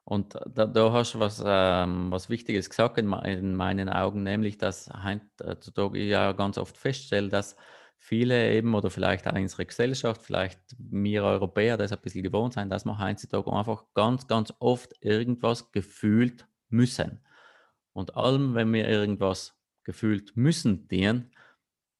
Und 0.04 0.34
da, 0.54 0.66
da 0.66 0.92
hast 0.92 1.14
du 1.14 1.18
was, 1.18 1.42
ähm, 1.44 2.12
was 2.12 2.30
Wichtiges 2.30 2.70
gesagt 2.70 2.96
in, 2.96 3.12
in, 3.12 3.56
meinen 3.56 3.88
Augen, 3.88 4.22
nämlich, 4.22 4.56
dass 4.56 4.88
heutzutage 5.04 5.98
ich 5.98 6.08
ja 6.08 6.30
ganz 6.30 6.58
oft 6.58 6.78
feststelle, 6.78 7.28
dass 7.28 7.56
viele 7.98 8.52
eben 8.52 8.74
oder 8.74 8.90
vielleicht 8.90 9.26
auch 9.26 9.34
unsere 9.34 9.66
Gesellschaft, 9.66 10.22
vielleicht 10.22 10.60
wir 10.78 11.24
Europäer 11.24 11.76
das 11.76 11.92
ein 11.92 12.00
bisschen 12.00 12.22
gewohnt 12.22 12.54
sein, 12.54 12.70
dass 12.70 12.84
wir 12.84 12.98
heutzutage 12.98 13.52
einfach 13.52 13.84
ganz, 13.94 14.26
ganz 14.26 14.52
oft 14.58 14.92
irgendwas 15.00 15.72
gefühlt 15.72 16.46
müssen. 16.68 17.20
Und 17.92 18.16
allem, 18.16 18.54
wenn 18.54 18.72
wir 18.72 18.88
irgendwas 18.88 19.58
gefühlt 19.82 20.36
müssen 20.36 20.86
dienen, 20.88 21.30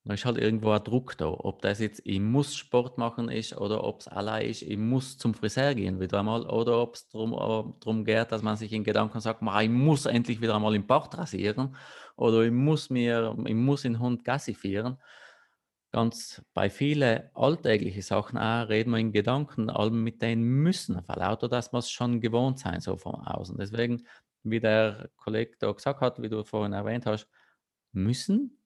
da 0.07 0.15
ist 0.15 0.25
halt 0.25 0.38
irgendwo 0.38 0.71
ein 0.71 0.85
Druck 0.85 1.19
da. 1.19 1.26
Ob 1.26 1.62
das 1.62 1.81
jetzt, 1.81 2.00
ich 2.05 2.21
muss 2.21 2.55
Sport 2.55 2.97
machen 2.97 3.29
ist 3.29 3.57
oder 3.57 3.83
ob 3.83 4.00
es 4.00 4.09
allein 4.09 4.49
ist, 4.49 4.62
ich 4.62 4.76
muss 4.76 5.19
zum 5.19 5.35
Friseur 5.35 5.75
gehen 5.75 5.99
wieder 5.99 6.21
einmal 6.21 6.47
oder 6.47 6.81
ob 6.81 6.95
es 6.95 7.09
darum 7.09 8.05
geht, 8.05 8.31
dass 8.31 8.43
man 8.43 8.57
sich 8.57 8.73
in 8.73 8.85
Gedanken 8.85 9.19
sagt, 9.21 9.43
ich 9.43 9.69
muss 9.69 10.07
endlich 10.07 10.41
wieder 10.41 10.55
einmal 10.55 10.76
im 10.76 10.87
Bart 10.87 11.19
rasieren 11.19 11.75
oder 12.15 12.43
ich 12.43 12.53
muss 12.53 12.88
mir, 12.88 13.37
ich 13.47 13.55
muss 13.55 13.83
den 13.83 13.99
Hund 13.99 14.25
Gassi 14.25 14.55
führen. 14.55 14.97
Ganz 15.97 16.43
bei 16.53 16.69
vielen 16.69 17.23
alltäglichen 17.33 18.03
Sachen 18.03 18.37
auch 18.37 18.69
reden 18.69 18.91
wir 18.91 18.99
in 18.99 19.12
Gedanken, 19.12 19.71
allem 19.71 20.05
mit 20.05 20.21
denen 20.21 20.43
müssen, 20.43 21.00
weil 21.07 21.17
lauter, 21.17 21.49
dass 21.49 21.73
wir 21.73 21.79
es 21.79 21.91
schon 21.91 22.21
gewohnt 22.21 22.59
sein, 22.59 22.83
so 22.83 22.99
von 22.99 23.15
außen. 23.15 23.57
Deswegen, 23.57 24.07
wie 24.43 24.61
der 24.61 25.09
Kollege 25.17 25.57
da 25.59 25.73
gesagt 25.73 26.03
hat, 26.03 26.21
wie 26.21 26.29
du 26.29 26.45
vorhin 26.45 26.75
erwähnt 26.75 27.07
hast, 27.07 27.26
müssen 27.93 28.61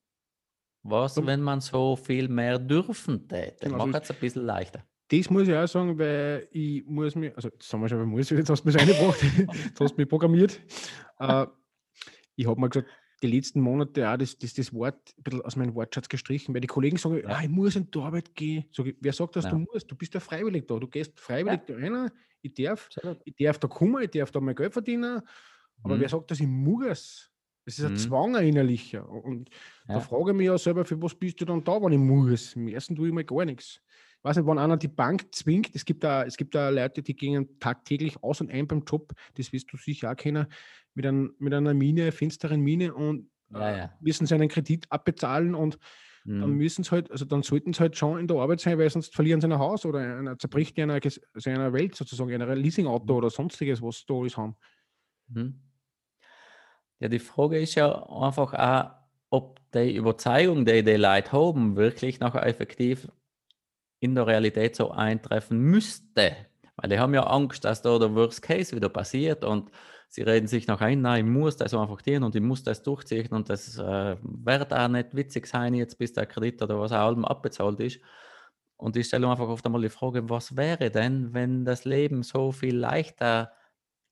was, 0.83 1.25
wenn 1.25 1.41
man 1.41 1.61
so 1.61 1.95
viel 1.95 2.27
mehr 2.27 2.59
dürfen 2.59 3.29
täte? 3.29 3.69
Genau, 3.69 3.85
Macht 3.85 4.03
es 4.03 4.11
ein 4.11 4.17
bisschen 4.19 4.45
leichter. 4.45 4.83
Das 5.07 5.29
muss 5.29 5.47
ich 5.47 5.55
auch 5.55 5.67
sagen, 5.67 5.97
weil 5.97 6.49
ich 6.51 6.83
muss 6.85 7.15
mir, 7.15 7.33
also 7.33 7.49
das 7.49 7.71
haben 7.71 7.79
wir 7.79 7.87
schon, 7.87 8.03
muss, 8.09 8.29
jetzt 8.29 8.49
hast 8.49 8.63
du 8.63 8.67
mich 8.67 8.77
reingebracht, 8.77 9.23
jetzt 9.23 9.79
hast 9.79 9.93
du 9.93 10.01
mich 10.01 10.09
programmiert. 10.09 10.59
Äh, 11.19 11.45
ich 12.35 12.47
habe 12.47 12.59
mal 12.59 12.67
gesagt, 12.67 12.89
die 13.21 13.27
letzten 13.27 13.61
Monate 13.61 14.09
auch 14.09 14.17
das, 14.17 14.37
das, 14.37 14.53
das 14.53 14.73
Wort 14.73 15.13
ein 15.17 15.23
bisschen 15.23 15.41
aus 15.41 15.55
meinem 15.55 15.75
Wortschatz 15.75 16.09
gestrichen, 16.09 16.53
weil 16.53 16.61
die 16.61 16.67
Kollegen 16.67 16.97
sagen, 16.97 17.21
ja. 17.23 17.29
ah, 17.29 17.41
ich 17.43 17.49
muss 17.49 17.75
in 17.75 17.89
die 17.89 17.99
Arbeit 17.99 18.33
gehen. 18.35 18.65
Sag 18.71 18.87
ich, 18.87 18.95
wer 18.99 19.13
sagt, 19.13 19.35
dass 19.35 19.45
ja. 19.45 19.51
du 19.51 19.59
musst? 19.59 19.89
Du 19.89 19.95
bist 19.95 20.13
ja 20.13 20.19
freiwillig 20.19 20.67
da. 20.67 20.79
Du 20.79 20.87
gehst 20.87 21.19
freiwillig 21.19 21.61
ja. 21.67 21.75
da 21.75 21.81
rein. 21.81 22.11
Ich 22.41 22.53
darf, 22.55 22.89
ich 23.23 23.35
darf 23.35 23.59
da 23.59 23.67
kommen, 23.67 24.01
ich 24.03 24.09
darf 24.09 24.31
da 24.31 24.39
mein 24.39 24.55
Geld 24.55 24.73
verdienen. 24.73 25.21
Aber 25.83 25.95
mhm. 25.95 26.01
wer 26.01 26.09
sagt, 26.09 26.31
dass 26.31 26.39
ich 26.39 26.47
muss? 26.47 27.31
Das 27.65 27.77
ist 27.77 27.85
ein 27.85 27.93
mhm. 27.93 27.97
Zwang 27.97 28.35
innerlicher. 28.35 29.07
Und 29.07 29.49
da 29.87 29.99
frage 29.99 30.31
ich 30.31 30.37
mich 30.37 30.47
ja 30.47 30.57
selber, 30.57 30.83
für 30.83 30.99
was 31.01 31.13
bist 31.13 31.39
du 31.41 31.45
dann 31.45 31.63
da, 31.63 31.81
wenn 31.81 31.93
ich 31.93 31.99
muss? 31.99 32.55
Im 32.55 32.67
ersten 32.67 32.95
tue 32.95 33.07
ich 33.07 33.13
mal 33.13 33.23
gar 33.23 33.45
nichts. 33.45 33.81
Ich 34.17 34.23
weiß 34.23 34.37
nicht, 34.37 34.47
wenn 34.47 34.59
einer 34.59 34.77
die 34.77 34.87
Bank 34.87 35.33
zwingt, 35.33 35.71
es 35.73 35.83
gibt 35.83 36.03
da, 36.03 36.23
es 36.23 36.37
gibt 36.37 36.53
da 36.53 36.69
Leute, 36.69 37.01
die 37.01 37.15
gehen 37.15 37.59
tagtäglich 37.59 38.21
aus 38.23 38.39
und 38.39 38.51
ein 38.51 38.67
beim 38.67 38.83
Job, 38.83 39.13
das 39.35 39.51
wirst 39.51 39.71
du 39.73 39.77
sicher 39.77 40.11
auch 40.11 40.15
kennen, 40.15 40.45
mit, 40.93 41.05
ein, 41.05 41.31
mit 41.39 41.53
einer 41.53 41.73
Mine, 41.73 42.11
finsteren 42.11 42.61
Mine 42.61 42.93
und 42.93 43.29
ja, 43.49 43.77
ja. 43.77 43.93
müssen 43.99 44.25
seinen 44.25 44.47
Kredit 44.47 44.85
abbezahlen 44.89 45.55
und 45.55 45.77
mhm. 46.23 46.41
dann 46.41 46.51
müssen 46.51 46.83
sie 46.83 46.91
halt, 46.91 47.11
also 47.11 47.25
dann 47.25 47.43
sollten 47.43 47.73
sie 47.73 47.79
halt 47.79 47.97
schon 47.97 48.19
in 48.19 48.27
der 48.27 48.37
Arbeit 48.37 48.61
sein, 48.61 48.77
weil 48.77 48.89
sonst 48.89 49.13
verlieren 49.13 49.41
sie 49.41 49.47
ein 49.47 49.59
Haus 49.59 49.85
oder 49.85 49.99
einer 49.99 50.37
zerbricht 50.37 50.77
einer, 50.79 50.99
seiner 51.35 51.73
Welt 51.73 51.95
sozusagen, 51.95 52.33
einer 52.33 52.55
Leasingauto 52.55 53.13
mhm. 53.13 53.17
oder 53.17 53.29
sonstiges, 53.29 53.81
was 53.81 53.99
sie 53.99 54.05
da 54.07 54.13
alles 54.15 54.37
haben. 54.37 54.55
Mhm. 55.27 55.61
Ja, 56.99 57.07
die 57.07 57.19
Frage 57.19 57.59
ist 57.59 57.75
ja 57.75 57.91
einfach 58.09 58.53
auch, 58.53 58.91
ob 59.31 59.59
die 59.73 59.95
Überzeugung, 59.95 60.65
die 60.65 60.83
die 60.83 60.97
Leute 60.97 61.31
haben, 61.31 61.75
wirklich 61.75 62.19
noch 62.19 62.35
effektiv 62.35 63.07
in 63.99 64.13
der 64.13 64.27
Realität 64.27 64.75
so 64.75 64.91
eintreffen 64.91 65.59
müsste. 65.59 66.35
Weil 66.75 66.89
die 66.89 66.99
haben 66.99 67.13
ja 67.13 67.23
Angst, 67.23 67.63
dass 67.63 67.81
da 67.81 67.97
der 67.97 68.13
Worst 68.13 68.41
Case 68.41 68.75
wieder 68.75 68.89
passiert 68.89 69.43
und 69.43 69.71
sie 70.11 70.23
reden 70.23 70.47
sich 70.47 70.67
noch 70.67 70.81
ein, 70.81 71.01
nein, 71.01 71.25
ich 71.25 71.31
muss 71.31 71.57
das 71.57 71.73
einfach 71.73 72.01
dienen 72.01 72.23
und 72.25 72.35
ich 72.35 72.41
muss 72.41 72.63
das 72.63 72.83
durchziehen 72.83 73.29
und 73.31 73.49
das 73.49 73.77
äh, 73.77 74.17
wird 74.21 74.73
auch 74.73 74.87
nicht 74.89 75.15
witzig 75.15 75.47
sein, 75.47 75.73
jetzt 75.73 75.97
bis 75.97 76.13
der 76.13 76.25
Kredit 76.27 76.61
oder 76.61 76.79
was 76.79 76.91
auch 76.91 77.17
abbezahlt 77.23 77.79
ist. 77.79 77.99
Und 78.77 78.97
ich 78.97 79.07
stelle 79.07 79.29
einfach 79.29 79.47
oft 79.47 79.65
einmal 79.65 79.81
die 79.81 79.89
Frage, 79.89 80.29
was 80.29 80.57
wäre 80.57 80.89
denn, 80.91 81.33
wenn 81.33 81.65
das 81.65 81.85
Leben 81.85 82.23
so 82.23 82.51
viel 82.51 82.75
leichter 82.75 83.53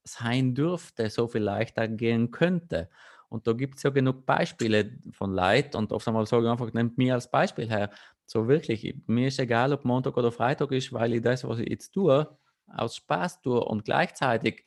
sein 0.03 0.55
dürfte, 0.55 1.09
so 1.09 1.27
viel 1.27 1.41
leichter 1.43 1.87
gehen 1.87 2.31
könnte. 2.31 2.89
Und 3.29 3.45
da 3.47 3.53
gibt 3.53 3.77
es 3.77 3.83
ja 3.83 3.89
genug 3.91 4.25
Beispiele 4.25 4.99
von 5.11 5.33
Leid 5.33 5.75
und 5.75 5.91
oft 5.91 6.07
einmal 6.07 6.25
sage 6.25 6.45
ich 6.45 6.51
einfach, 6.51 6.73
nehmt 6.73 6.97
mir 6.97 7.13
als 7.15 7.29
Beispiel 7.29 7.69
her. 7.69 7.91
So 8.25 8.47
wirklich, 8.47 8.95
mir 9.07 9.27
ist 9.27 9.39
egal, 9.39 9.73
ob 9.73 9.85
Montag 9.85 10.17
oder 10.17 10.31
Freitag 10.31 10.71
ist, 10.71 10.93
weil 10.93 11.13
ich 11.13 11.21
das, 11.21 11.43
was 11.43 11.59
ich 11.59 11.69
jetzt 11.69 11.91
tue, 11.91 12.37
aus 12.67 12.95
Spaß 12.95 13.41
tue 13.41 13.59
und 13.63 13.85
gleichzeitig 13.85 14.65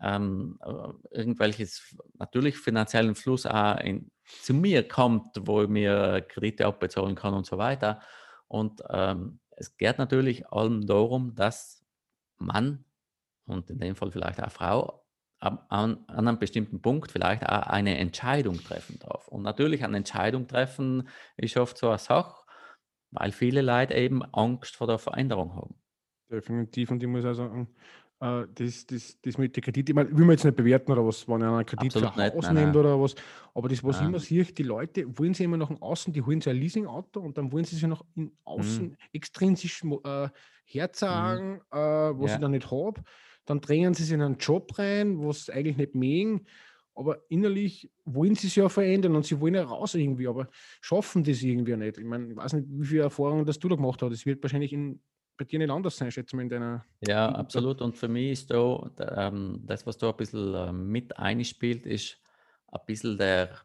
ähm, 0.00 0.58
äh, 0.64 1.16
irgendwelches 1.18 1.96
natürlich 2.18 2.56
finanziellen 2.56 3.14
Fluss 3.14 3.46
auch 3.46 3.78
in, 3.78 4.10
zu 4.42 4.54
mir 4.54 4.86
kommt, 4.86 5.28
wo 5.40 5.62
ich 5.62 5.68
mir 5.68 6.20
Kredite 6.28 6.66
abbezahlen 6.66 7.14
kann 7.14 7.34
und 7.34 7.46
so 7.46 7.58
weiter. 7.58 8.00
Und 8.46 8.82
ähm, 8.90 9.40
es 9.50 9.76
geht 9.76 9.98
natürlich 9.98 10.46
allem 10.52 10.86
darum, 10.86 11.34
dass 11.34 11.84
man 12.36 12.84
und 13.48 13.70
in 13.70 13.78
dem 13.78 13.96
Fall 13.96 14.10
vielleicht 14.10 14.42
auch 14.42 14.50
Frau, 14.50 15.04
an, 15.40 15.58
an, 15.68 16.06
einem 16.08 16.38
bestimmten 16.38 16.82
Punkt 16.82 17.10
vielleicht 17.12 17.44
auch 17.44 17.66
eine 17.66 17.96
Entscheidung 17.98 18.62
treffen 18.62 18.98
darf. 18.98 19.28
Und 19.28 19.42
natürlich 19.42 19.84
eine 19.84 19.96
Entscheidung 19.96 20.46
treffen 20.48 21.08
ist 21.36 21.56
oft 21.56 21.78
so 21.78 21.88
eine 21.88 21.98
Sache, 21.98 22.44
weil 23.10 23.32
viele 23.32 23.62
Leute 23.62 23.94
eben 23.94 24.22
Angst 24.34 24.76
vor 24.76 24.86
der 24.86 24.98
Veränderung 24.98 25.54
haben. 25.54 25.74
Definitiv. 26.30 26.90
Und 26.90 27.02
ich 27.02 27.08
muss 27.08 27.24
auch 27.24 27.34
sagen, 27.34 27.68
äh, 28.20 28.44
das, 28.54 28.86
das, 28.86 29.18
das 29.22 29.38
mit 29.38 29.56
den 29.56 29.62
Krediten, 29.62 29.90
ich 29.90 29.94
meine, 29.94 30.10
will 30.10 30.24
man 30.24 30.30
jetzt 30.30 30.44
nicht 30.44 30.56
bewerten 30.56 30.92
oder 30.92 31.06
was, 31.06 31.26
wenn 31.28 31.42
einer 31.42 31.56
einen 31.56 31.66
Kredit 31.66 31.96
Absolut 31.96 32.14
für 32.14 32.22
ein 32.22 32.32
Haus 32.34 32.50
nimmt 32.50 32.76
oder 32.76 33.00
was, 33.00 33.14
aber 33.54 33.68
das, 33.68 33.82
was 33.84 33.96
nein. 33.96 34.04
ich 34.04 34.08
immer 34.08 34.18
sehe, 34.18 34.44
die 34.44 34.62
Leute 34.62 35.18
wollen 35.18 35.34
sie 35.34 35.44
immer 35.44 35.56
nach 35.56 35.70
außen, 35.80 36.12
die 36.12 36.22
holen 36.22 36.40
sich 36.40 36.50
ein 36.50 36.56
Leasingauto 36.56 37.20
und 37.20 37.38
dann 37.38 37.52
wollen 37.52 37.64
sie 37.64 37.76
sich 37.76 37.86
nach 37.86 38.02
in 38.14 38.32
außen 38.44 38.88
mhm. 38.88 38.96
extrinsisch 39.12 39.82
äh, 40.04 40.28
herzagen, 40.64 41.52
mhm. 41.52 41.60
äh, 41.70 42.18
was 42.18 42.30
ja. 42.30 42.34
ich 42.36 42.40
dann 42.40 42.50
nicht 42.52 42.70
habe 42.70 43.02
dann 43.48 43.60
drängen 43.60 43.94
sie 43.94 44.04
sich 44.04 44.12
in 44.12 44.22
einen 44.22 44.36
Job 44.36 44.78
rein, 44.78 45.18
sie 45.32 45.52
eigentlich 45.52 45.76
nicht 45.76 45.94
mögen, 45.94 46.46
aber 46.94 47.22
innerlich 47.28 47.90
wollen 48.04 48.34
sie 48.34 48.48
es 48.48 48.56
ja 48.56 48.68
verändern 48.68 49.16
und 49.16 49.24
sie 49.24 49.40
wollen 49.40 49.54
ja 49.54 49.64
raus 49.64 49.94
irgendwie, 49.94 50.26
aber 50.26 50.48
schaffen 50.80 51.24
das 51.24 51.42
irgendwie 51.42 51.76
nicht. 51.76 51.98
Ich 51.98 52.04
meine, 52.04 52.30
ich 52.30 52.36
weiß 52.36 52.54
nicht, 52.54 52.66
wie 52.68 52.86
viele 52.86 53.02
Erfahrungen 53.02 53.46
das 53.46 53.58
du 53.58 53.68
da 53.68 53.76
gemacht 53.76 54.02
hast. 54.02 54.12
Es 54.12 54.26
wird 54.26 54.42
wahrscheinlich 54.42 54.72
in, 54.72 55.00
bei 55.38 55.44
dir 55.44 55.60
nicht 55.60 55.70
anders 55.70 55.96
sein, 55.96 56.10
schätze 56.10 56.30
ich 56.30 56.34
mal, 56.34 56.42
in 56.42 56.48
deiner. 56.48 56.84
Ja, 57.06 57.28
absolut. 57.30 57.80
Und 57.80 57.96
für 57.96 58.08
mich 58.08 58.32
ist 58.32 58.50
da, 58.50 58.90
ähm, 59.16 59.62
das, 59.64 59.86
was 59.86 59.96
da 59.96 60.10
ein 60.10 60.16
bisschen 60.16 60.54
äh, 60.54 60.72
mit 60.72 61.16
einspielt, 61.16 61.86
ist 61.86 62.18
ein 62.66 62.80
bisschen 62.84 63.16
der, 63.16 63.56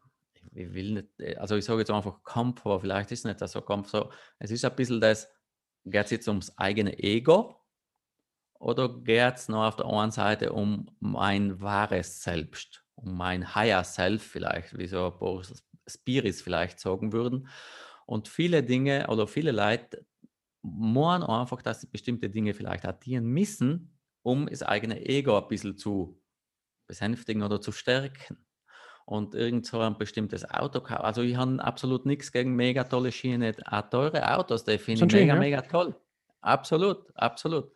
ich 0.52 0.72
will 0.72 0.92
nicht, 0.92 1.38
also 1.38 1.56
ich 1.56 1.64
sage 1.64 1.80
jetzt 1.80 1.90
einfach 1.90 2.22
Kampf, 2.22 2.64
aber 2.64 2.80
vielleicht 2.80 3.10
ist 3.10 3.20
es 3.20 3.24
nicht 3.24 3.46
so 3.48 3.60
Kampf, 3.60 3.90
so, 3.90 4.10
es 4.38 4.50
ist 4.50 4.64
ein 4.64 4.74
bisschen 4.74 5.00
das, 5.00 5.28
geht 5.84 6.04
es 6.04 6.10
jetzt 6.12 6.28
ums 6.28 6.56
eigene 6.56 6.98
Ego 6.98 7.60
oder 8.58 8.88
geht 8.88 9.34
es 9.34 9.48
nur 9.48 9.66
auf 9.66 9.76
der 9.76 9.86
einen 9.86 10.12
Seite 10.12 10.52
um 10.52 10.86
mein 11.00 11.60
wahres 11.60 12.22
Selbst, 12.22 12.84
um 12.94 13.16
mein 13.16 13.54
Higher 13.54 13.84
Self 13.84 14.22
vielleicht, 14.22 14.78
wie 14.78 14.86
so 14.86 15.06
ein 15.06 15.18
paar 15.18 15.42
Spirits 15.86 16.40
vielleicht 16.40 16.80
sagen 16.80 17.12
würden. 17.12 17.48
Und 18.06 18.28
viele 18.28 18.62
Dinge 18.62 19.08
oder 19.08 19.26
viele 19.26 19.50
Leute 19.50 20.06
meinen 20.64 21.22
einfach, 21.22 21.60
dass 21.62 21.82
sie 21.82 21.86
bestimmte 21.86 22.30
Dinge 22.30 22.54
vielleicht 22.54 22.86
addieren 22.86 23.26
müssen, 23.26 23.98
um 24.22 24.46
das 24.46 24.62
eigene 24.62 25.04
Ego 25.06 25.36
ein 25.36 25.48
bisschen 25.48 25.76
zu 25.76 26.20
besänftigen 26.86 27.42
oder 27.42 27.60
zu 27.60 27.70
stärken. 27.70 28.38
Und 29.06 29.34
irgend 29.34 29.66
so 29.66 29.80
ein 29.80 29.98
bestimmtes 29.98 30.48
Auto 30.50 30.80
kaufen. 30.80 31.04
Also 31.04 31.20
ich 31.20 31.36
habe 31.36 31.62
absolut 31.62 32.06
nichts 32.06 32.32
gegen 32.32 32.56
mega 32.56 32.84
tolle 32.84 33.12
Schiene, 33.12 33.54
auch 33.66 33.82
teure 33.90 34.34
Autos, 34.34 34.64
die 34.64 34.78
finde 34.78 35.04
ich 35.04 35.12
mega, 35.12 35.34
ja? 35.34 35.38
mega 35.38 35.60
toll. 35.60 35.94
Absolut, 36.40 37.14
absolut. 37.14 37.70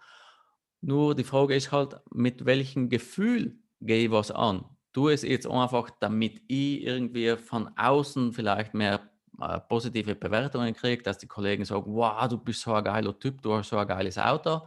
Nur 0.81 1.15
die 1.15 1.25
Frage 1.25 1.55
ist 1.55 1.71
halt, 1.71 2.01
mit 2.11 2.47
welchem 2.47 2.89
Gefühl 2.89 3.59
gehe 3.83 4.07
ich 4.07 4.11
was 4.11 4.31
an? 4.31 4.65
Tu 4.95 5.11
es 5.11 5.21
jetzt 5.23 5.47
einfach, 5.47 5.91
damit 6.01 6.41
ich 6.49 6.83
irgendwie 6.83 7.37
von 7.37 7.77
außen 7.77 8.33
vielleicht 8.33 8.73
mehr 8.73 9.11
äh, 9.41 9.61
positive 9.61 10.15
Bewertungen 10.15 10.75
kriege, 10.75 11.03
dass 11.03 11.19
die 11.19 11.27
Kollegen 11.27 11.65
sagen, 11.65 11.95
wow, 11.95 12.29
du 12.29 12.39
bist 12.39 12.63
so 12.63 12.73
ein 12.75 12.85
geiler 12.85 13.19
Typ, 13.19 13.43
du 13.43 13.55
hast 13.55 13.69
so 13.71 13.79
ein 13.79 13.87
geiles 13.87 14.19
Auto. 14.19 14.63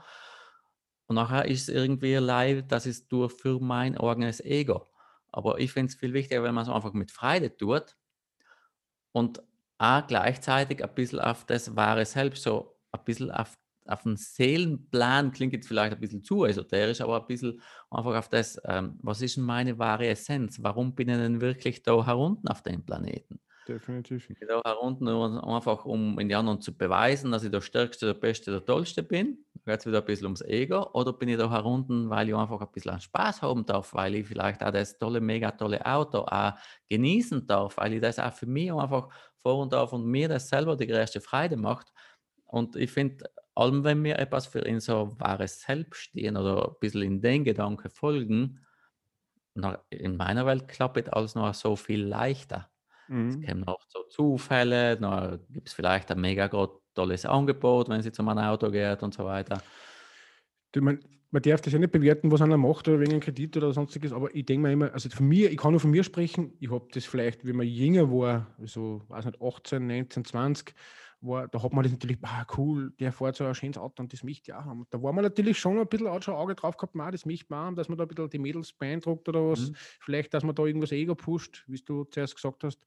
Und 1.08 1.16
nachher 1.16 1.46
ist 1.46 1.64
es 1.64 1.70
irgendwie 1.70 2.16
leid, 2.16 2.72
dass 2.72 2.86
es 2.86 3.08
durch 3.08 3.34
für 3.34 3.60
mein 3.60 3.98
eigenes 3.98 4.40
Ego. 4.40 4.88
Aber 5.32 5.60
ich 5.60 5.72
finde 5.72 5.92
es 5.92 5.96
viel 6.00 6.14
wichtiger, 6.14 6.44
wenn 6.44 6.56
man 6.56 6.64
es 6.64 6.70
einfach 6.70 6.94
mit 6.94 7.12
Freude 7.12 7.56
tut 7.56 7.96
und 9.12 9.42
auch 9.78 10.06
gleichzeitig 10.08 10.84
ein 10.84 10.94
bisschen 10.94 11.20
auf 11.20 11.46
das 11.46 11.76
wahre 11.76 12.06
Selbst, 12.06 12.44
so 12.44 12.78
ein 12.92 13.04
bisschen 13.04 13.32
auf, 13.32 13.58
auf 13.86 14.04
den 14.04 14.16
Seelenplan, 14.16 15.32
klingt 15.32 15.54
jetzt 15.54 15.68
vielleicht 15.68 15.94
ein 15.94 16.00
bisschen 16.00 16.24
zu 16.24 16.46
esoterisch, 16.46 17.02
aber 17.02 17.20
ein 17.22 17.28
bisschen 17.28 17.62
einfach 17.90 18.16
auf 18.16 18.30
das, 18.30 18.62
ähm, 18.66 19.00
was 19.02 19.22
ist 19.22 19.38
meine 19.38 19.80
wahre 19.80 20.08
Essenz? 20.08 20.62
Warum 20.62 20.94
bin 20.96 21.10
ich 21.10 21.18
denn 21.18 21.42
wirklich 21.42 21.84
da 21.84 22.06
herunten 22.06 22.48
auf 22.50 22.62
dem 22.62 22.86
Planeten? 22.86 23.42
Definitiv. 23.68 24.32
Da 24.48 24.60
herunten 24.66 25.08
einfach, 25.08 25.86
um 25.86 26.18
in 26.20 26.28
die 26.28 26.36
anderen 26.36 26.62
zu 26.62 26.76
beweisen, 26.76 27.32
dass 27.32 27.44
ich 27.44 27.52
der 27.52 27.62
Stärkste, 27.62 28.08
der 28.08 28.16
Beste, 28.16 28.50
der 28.52 28.66
Tollste 28.66 29.04
bin. 29.04 29.46
Da 29.66 29.74
geht 29.74 29.82
es 29.82 29.86
wieder 29.86 30.00
ein 30.00 30.06
bisschen 30.06 30.26
ums 30.26 30.42
Ego. 30.42 30.90
Oder 30.94 31.14
bin 31.14 31.30
ich 31.30 31.38
da 31.38 31.50
herunten, 31.50 32.10
weil 32.10 32.28
ich 32.28 32.36
einfach 32.36 32.60
ein 32.60 32.72
bisschen 32.72 33.00
Spaß 33.00 33.44
haben 33.44 33.66
darf, 33.66 33.94
weil 33.94 34.16
ich 34.16 34.28
vielleicht 34.28 34.64
auch 34.64 34.72
das 34.72 34.98
tolle, 34.98 35.22
mega 35.22 35.52
tolle 35.52 35.86
Auto 35.86 36.20
auch 36.22 36.54
genießen 36.90 37.46
darf, 37.46 37.78
weil 37.78 37.94
ich 37.94 38.02
das 38.02 38.18
auch 38.18 38.34
für 38.34 38.48
mich 38.48 38.74
einfach 38.74 39.10
fahren 39.38 39.70
darf 39.70 39.94
und 39.94 40.06
mir 40.06 40.28
das 40.28 40.50
selber 40.50 40.76
die 40.76 40.88
größte 40.88 41.22
Freude 41.22 41.56
macht. 41.56 41.94
Und 42.46 42.76
ich 42.76 42.92
finde, 42.92 43.26
allem 43.54 43.84
wenn 43.84 44.04
wir 44.04 44.18
etwas 44.18 44.48
für 44.48 44.64
so 44.82 45.14
wahres 45.20 45.62
Selbst 45.62 46.00
stehen 46.02 46.36
oder 46.36 46.70
ein 46.70 46.76
bisschen 46.80 47.04
in 47.04 47.22
den 47.22 47.44
Gedanken 47.44 47.92
folgen, 47.92 48.66
in 49.92 50.18
meiner 50.18 50.48
Welt 50.48 50.68
klappt 50.68 51.14
alles 51.14 51.36
noch 51.36 51.54
so 51.54 51.76
viel 51.76 52.04
leichter. 52.04 52.71
Es 53.28 53.38
Mhm. 53.38 53.40
kämen 53.40 53.62
noch 53.62 53.80
so 53.88 54.04
Zufälle, 54.10 54.98
dann 54.98 55.46
gibt 55.50 55.68
es 55.70 55.74
vielleicht 55.74 56.12
ein 56.12 56.22
mega 56.22 56.50
tolles 56.94 57.26
Angebot, 57.26 57.90
wenn 57.90 58.02
sie 58.02 58.12
zu 58.12 58.24
meinem 58.24 58.40
Auto 58.46 58.70
geht 58.72 59.04
und 59.04 59.14
so 59.14 59.26
weiter. 59.26 59.62
Du, 60.72 60.82
man, 60.82 61.00
man 61.32 61.42
darf 61.42 61.62
das 61.62 61.74
ja 61.74 61.80
nicht 61.80 61.92
bewerten, 61.92 62.32
was 62.32 62.42
einer 62.42 62.58
macht 62.58 62.88
oder 62.88 63.00
wegen 63.00 63.12
einem 63.12 63.22
Kredit 63.22 63.58
oder 63.58 63.74
sonstiges, 63.74 64.14
aber 64.14 64.34
ich 64.36 64.46
denke 64.46 64.68
mir 64.68 64.74
immer, 64.74 64.94
also 64.94 65.10
von 65.10 65.28
mir, 65.28 65.52
ich 65.52 65.58
kann 65.58 65.72
nur 65.72 65.80
von 65.80 65.92
mir 65.92 66.04
sprechen, 66.04 66.54
ich 66.60 66.72
habe 66.72 66.88
das 66.94 67.06
vielleicht, 67.06 67.46
wenn 67.46 67.56
man 67.58 67.68
jünger 67.68 68.10
war, 68.10 68.56
so, 68.64 69.04
weiß 69.10 69.26
nicht, 69.26 69.42
18, 69.42 69.88
19, 69.88 70.26
20, 70.26 70.74
war, 71.22 71.48
da 71.48 71.62
hat 71.62 71.74
man 71.74 71.84
das 71.84 71.92
natürlich, 71.92 72.18
ah, 72.24 72.46
cool, 72.58 72.92
der 73.00 73.12
fährt 73.12 73.36
so 73.36 73.46
ein 73.46 73.56
schönes 73.56 73.78
Auto 73.78 74.02
und 74.02 74.12
das 74.12 74.24
möchte 74.24 74.52
ich 74.52 74.54
auch 74.54 74.66
haben. 74.66 74.86
Da 74.90 75.02
war 75.02 75.14
man 75.14 75.24
natürlich 75.24 75.60
schon 75.60 75.78
ein 75.78 75.88
bisschen 75.88 76.08
auch 76.08 76.22
schon 76.22 76.34
Auge 76.34 76.56
drauf 76.56 76.78
gehabt, 76.78 76.96
man, 76.96 77.12
das 77.12 77.26
möchte 77.26 77.48
man 77.50 77.60
haben, 77.60 77.76
dass 77.76 77.90
man 77.90 77.98
da 77.98 78.06
ein 78.06 78.08
bisschen 78.08 78.30
die 78.30 78.40
Mädels 78.40 78.74
beeindruckt 78.74 79.30
oder 79.30 79.50
was. 79.50 79.70
Mhm. 79.70 79.76
Vielleicht, 80.00 80.34
dass 80.34 80.44
man 80.44 80.56
da 80.56 80.66
irgendwas 80.66 80.92
Ego 80.92 81.16
pusht, 81.16 81.64
wie 81.68 81.78
du 81.78 82.04
zuerst 82.06 82.36
gesagt 82.36 82.64
hast. 82.64 82.86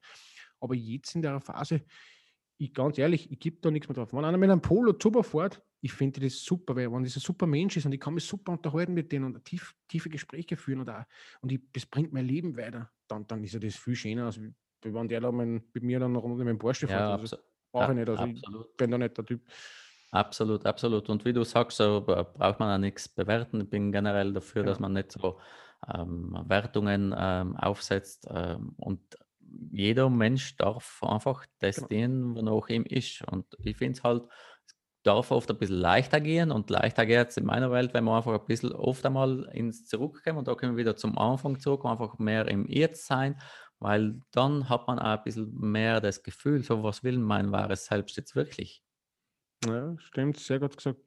Aber 0.59 0.75
jetzt 0.75 1.15
in 1.15 1.21
der 1.21 1.39
Phase, 1.39 1.81
ich 2.57 2.73
ganz 2.73 2.97
ehrlich, 2.97 3.31
ich 3.31 3.39
gebe 3.39 3.57
da 3.61 3.71
nichts 3.71 3.87
mehr 3.87 3.95
drauf. 3.95 4.13
Wenn 4.13 4.25
einer 4.25 4.37
mit 4.37 4.49
einem 4.49 4.61
Polo 4.61 4.93
super 5.01 5.23
fährt, 5.23 5.61
ich 5.81 5.93
finde 5.93 6.21
das 6.21 6.43
super, 6.43 6.75
weil 6.75 6.91
wenn 6.91 7.03
das 7.03 7.15
ein 7.15 7.19
super 7.19 7.45
Mensch 7.45 7.77
ist 7.77 7.85
und 7.85 7.91
ich 7.91 7.99
kann 7.99 8.13
mich 8.13 8.23
super 8.23 8.53
unterhalten 8.53 8.93
mit 8.93 9.11
denen 9.11 9.25
und 9.25 9.45
tief, 9.45 9.75
tiefe 9.87 10.09
Gespräche 10.09 10.57
führen 10.57 10.79
und, 10.79 10.89
auch, 10.89 11.03
und 11.41 11.51
ich, 11.51 11.61
das 11.73 11.85
bringt 11.85 12.11
mein 12.11 12.25
Leben 12.25 12.57
weiter, 12.57 12.89
dann, 13.07 13.27
dann 13.27 13.43
ist 13.43 13.53
ja 13.53 13.59
das 13.59 13.75
viel 13.75 13.95
schöner, 13.95 14.25
als 14.25 14.39
wenn 14.39 15.07
der 15.07 15.21
da 15.21 15.31
mein, 15.31 15.63
mit 15.73 15.83
mir 15.83 15.99
dann 15.99 16.13
noch 16.13 16.23
unter 16.23 16.43
meinem 16.43 16.57
Porsche 16.57 16.87
fährt. 16.87 16.99
Ja, 16.99 17.15
also, 17.15 17.37
Brauche 17.75 17.91
ich 17.91 17.97
nicht. 17.97 18.09
Also 18.09 18.23
absolut. 18.23 18.67
ich 18.71 18.77
bin 18.77 18.91
da 18.91 18.97
nicht 18.97 19.17
der 19.17 19.25
Typ. 19.25 19.41
Absolut, 20.11 20.65
absolut. 20.65 21.09
Und 21.09 21.25
wie 21.25 21.33
du 21.33 21.43
sagst, 21.43 21.77
so 21.77 22.01
braucht 22.01 22.59
man 22.59 22.73
auch 22.73 22.77
nichts 22.77 23.09
bewerten. 23.09 23.61
Ich 23.61 23.69
bin 23.69 23.91
generell 23.91 24.33
dafür, 24.33 24.61
ja. 24.61 24.69
dass 24.69 24.79
man 24.79 24.93
nicht 24.93 25.11
so 25.11 25.39
ähm, 25.93 26.37
Wertungen 26.47 27.13
ähm, 27.17 27.57
aufsetzt. 27.57 28.27
Ähm, 28.29 28.75
und 28.77 29.01
jeder 29.71 30.09
Mensch 30.09 30.55
darf 30.57 31.01
einfach 31.03 31.45
das 31.59 31.85
genau. 31.87 32.35
wonach 32.35 32.69
ihm 32.69 32.83
ist. 32.83 33.23
Und 33.29 33.45
ich 33.59 33.77
finde 33.77 33.97
es 33.97 34.03
halt, 34.03 34.23
es 34.65 34.75
darf 35.03 35.31
oft 35.31 35.49
ein 35.51 35.57
bisschen 35.57 35.77
leichter 35.77 36.21
gehen 36.21 36.51
und 36.51 36.69
leichter 36.69 37.05
geht 37.05 37.29
es 37.29 37.37
in 37.37 37.45
meiner 37.45 37.71
Welt, 37.71 37.93
wenn 37.93 38.05
man 38.05 38.17
einfach 38.17 38.39
ein 38.39 38.45
bisschen 38.47 38.71
oft 38.71 39.05
einmal 39.05 39.49
ins 39.53 39.87
Zurückkommen 39.87 40.39
und 40.39 40.47
da 40.47 40.55
können 40.55 40.73
wir 40.73 40.81
wieder 40.81 40.95
zum 40.95 41.17
Anfang 41.17 41.59
zurück, 41.59 41.85
einfach 41.85 42.17
mehr 42.19 42.47
im 42.47 42.67
Jetzt 42.67 43.05
sein 43.05 43.37
weil 43.85 44.19
dann 44.31 44.67
hat 44.67 44.87
man 44.87 44.97
auch 44.97 45.17
ein 45.17 45.23
bisschen 45.23 45.53
mehr 45.59 46.01
das 46.01 46.23
Gefühl, 46.23 46.63
so 46.63 46.81
was 46.81 47.03
will 47.03 47.19
mein 47.19 47.51
wahres 47.51 47.85
Selbst 47.85 48.17
jetzt 48.17 48.35
wirklich. 48.35 48.81
Ja, 49.63 49.95
stimmt, 49.99 50.37
sehr 50.37 50.59
gut 50.59 50.75
gesagt. 50.75 51.01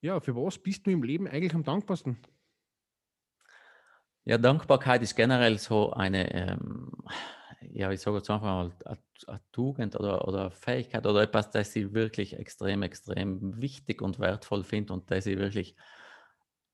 Ja, 0.00 0.18
für 0.18 0.34
was 0.34 0.58
bist 0.58 0.84
du 0.84 0.90
im 0.90 1.04
Leben 1.04 1.28
eigentlich 1.28 1.54
am 1.54 1.62
dankbarsten? 1.62 2.18
Ja, 4.24 4.36
Dankbarkeit 4.36 5.00
ist 5.02 5.14
generell 5.14 5.58
so 5.58 5.92
eine, 5.92 6.34
ähm, 6.34 6.90
ja, 7.60 7.92
ich 7.92 8.00
sage 8.00 8.16
jetzt 8.16 8.30
einfach 8.30 8.46
mal, 8.46 8.72
eine 9.28 9.40
Tugend 9.52 9.94
oder, 9.94 10.26
oder 10.26 10.50
Fähigkeit 10.50 11.06
oder 11.06 11.22
etwas, 11.22 11.50
das 11.52 11.74
ich 11.76 11.94
wirklich 11.94 12.36
extrem, 12.36 12.82
extrem 12.82 13.60
wichtig 13.60 14.02
und 14.02 14.18
wertvoll 14.18 14.64
finde 14.64 14.92
und 14.92 15.08
das 15.10 15.26
ich 15.26 15.38
wirklich 15.38 15.76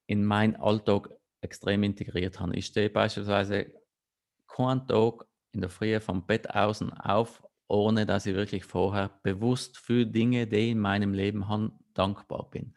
in 0.07 0.24
meinen 0.24 0.57
Alltag 0.57 1.11
extrem 1.42 1.83
integriert 1.83 2.40
habe. 2.40 2.57
Ich 2.57 2.66
stehe 2.66 2.88
beispielsweise 2.88 3.72
keinen 4.48 4.87
Tag 4.87 5.26
in 5.55 5.61
der 5.61 5.71
Früh 5.71 5.99
vom 6.01 6.27
Bett 6.27 6.51
außen 6.51 6.93
auf, 6.93 7.43
ohne 7.69 8.07
dass 8.07 8.27
ich 8.27 8.35
wirklich 8.35 8.64
vorher 8.64 9.11
bewusst 9.23 9.79
für 9.79 10.07
Dinge, 10.07 10.47
die 10.47 10.71
in 10.71 10.81
meinem 10.81 11.14
Leben 11.14 11.49
haben, 11.49 11.79
dankbar 11.95 12.51
bin. 12.51 12.75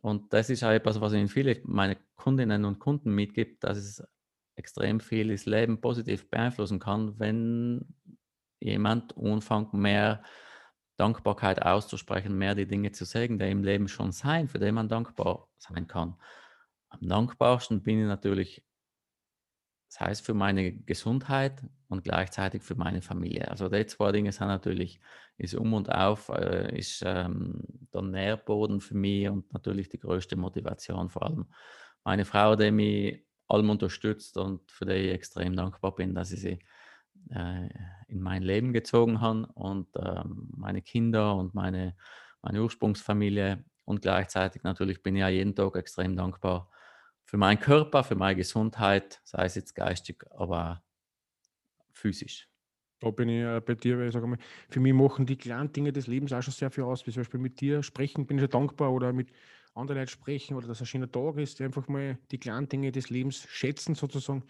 Und 0.00 0.32
das 0.32 0.50
ist 0.50 0.64
auch 0.64 0.70
etwas, 0.70 1.00
was 1.00 1.12
ich 1.12 1.20
in 1.20 1.28
viele 1.28 1.60
meine 1.64 1.96
Kundinnen 2.16 2.64
und 2.64 2.80
Kunden 2.80 3.14
mitgibt, 3.14 3.64
dass 3.64 3.78
es 3.78 4.04
extrem 4.56 5.00
viel 5.00 5.28
das 5.28 5.46
Leben 5.46 5.80
positiv 5.80 6.28
beeinflussen 6.28 6.78
kann, 6.78 7.18
wenn 7.18 7.94
jemand 8.60 9.16
anfängt, 9.16 9.72
mehr 9.74 10.22
Dankbarkeit 10.96 11.62
auszusprechen, 11.62 12.36
mehr 12.36 12.54
die 12.54 12.66
Dinge 12.66 12.92
zu 12.92 13.04
sagen, 13.04 13.38
die 13.38 13.50
im 13.50 13.64
Leben 13.64 13.88
schon 13.88 14.12
sein, 14.12 14.48
für 14.48 14.58
die 14.58 14.72
man 14.72 14.88
dankbar 14.88 15.48
sein 15.58 15.86
kann. 15.86 16.16
Am 16.90 17.08
dankbarsten 17.08 17.82
bin 17.82 18.00
ich 18.00 18.06
natürlich 18.06 18.64
das 19.92 20.00
heißt 20.00 20.24
für 20.24 20.32
meine 20.32 20.72
Gesundheit 20.72 21.62
und 21.88 22.02
gleichzeitig 22.02 22.62
für 22.62 22.74
meine 22.76 23.02
Familie. 23.02 23.50
Also 23.50 23.68
die 23.68 23.84
zwei 23.84 24.10
Dinge 24.10 24.32
sind 24.32 24.46
natürlich, 24.46 25.00
ist 25.36 25.54
um 25.54 25.74
und 25.74 25.92
auf, 25.92 26.30
äh, 26.30 26.78
ist 26.78 27.02
ähm, 27.04 27.60
der 27.92 28.00
Nährboden 28.00 28.80
für 28.80 28.94
mich 28.94 29.28
und 29.28 29.52
natürlich 29.52 29.90
die 29.90 29.98
größte 29.98 30.36
Motivation 30.36 31.10
vor 31.10 31.24
allem. 31.24 31.46
Meine 32.04 32.24
Frau, 32.24 32.56
die 32.56 32.70
mich 32.70 33.22
allem 33.48 33.68
unterstützt 33.68 34.38
und 34.38 34.70
für 34.72 34.86
die 34.86 34.94
ich 34.94 35.12
extrem 35.12 35.54
dankbar 35.54 35.94
bin, 35.94 36.14
dass 36.14 36.32
ich 36.32 36.40
sie 36.40 36.58
äh, 37.30 37.68
in 38.08 38.22
mein 38.22 38.42
Leben 38.42 38.72
gezogen 38.72 39.20
habe 39.20 39.46
und 39.54 39.88
ähm, 39.96 40.48
meine 40.56 40.80
Kinder 40.80 41.36
und 41.36 41.54
meine, 41.54 41.96
meine 42.40 42.62
Ursprungsfamilie 42.62 43.62
und 43.84 44.00
gleichzeitig 44.00 44.62
natürlich 44.62 45.02
bin 45.02 45.16
ich 45.16 45.20
ja 45.20 45.28
jeden 45.28 45.54
Tag 45.54 45.76
extrem 45.76 46.16
dankbar 46.16 46.71
für 47.32 47.38
meinen 47.38 47.58
Körper, 47.58 48.04
für 48.04 48.14
meine 48.14 48.36
Gesundheit, 48.36 49.22
sei 49.24 49.46
es 49.46 49.54
jetzt 49.54 49.74
geistig, 49.74 50.22
aber 50.32 50.84
physisch. 51.90 52.50
Da 53.00 53.10
bin 53.10 53.30
ich 53.30 53.42
äh, 53.42 53.58
bei 53.64 53.74
dir, 53.74 53.98
weil 53.98 54.08
ich 54.08 54.12
sage 54.12 54.26
mal, 54.26 54.36
für 54.68 54.80
mich 54.80 54.92
machen 54.92 55.24
die 55.24 55.38
kleinen 55.38 55.72
Dinge 55.72 55.94
des 55.94 56.08
Lebens 56.08 56.34
auch 56.34 56.42
schon 56.42 56.52
sehr 56.52 56.70
viel 56.70 56.84
aus. 56.84 57.06
Wie 57.06 57.10
zum 57.10 57.22
Beispiel 57.22 57.40
mit 57.40 57.58
dir 57.62 57.82
sprechen, 57.82 58.26
bin 58.26 58.36
ich 58.36 58.42
schon 58.42 58.50
dankbar 58.50 58.92
oder 58.92 59.14
mit 59.14 59.32
anderen 59.72 60.00
Leuten 60.00 60.10
sprechen 60.10 60.56
oder 60.58 60.68
dass 60.68 60.80
ein 60.80 60.86
schöner 60.86 61.10
Tag 61.10 61.38
ist, 61.38 61.58
einfach 61.62 61.88
mal 61.88 62.18
die 62.30 62.38
kleinen 62.38 62.68
Dinge 62.68 62.92
des 62.92 63.08
Lebens 63.08 63.46
schätzen 63.48 63.94
sozusagen, 63.94 64.44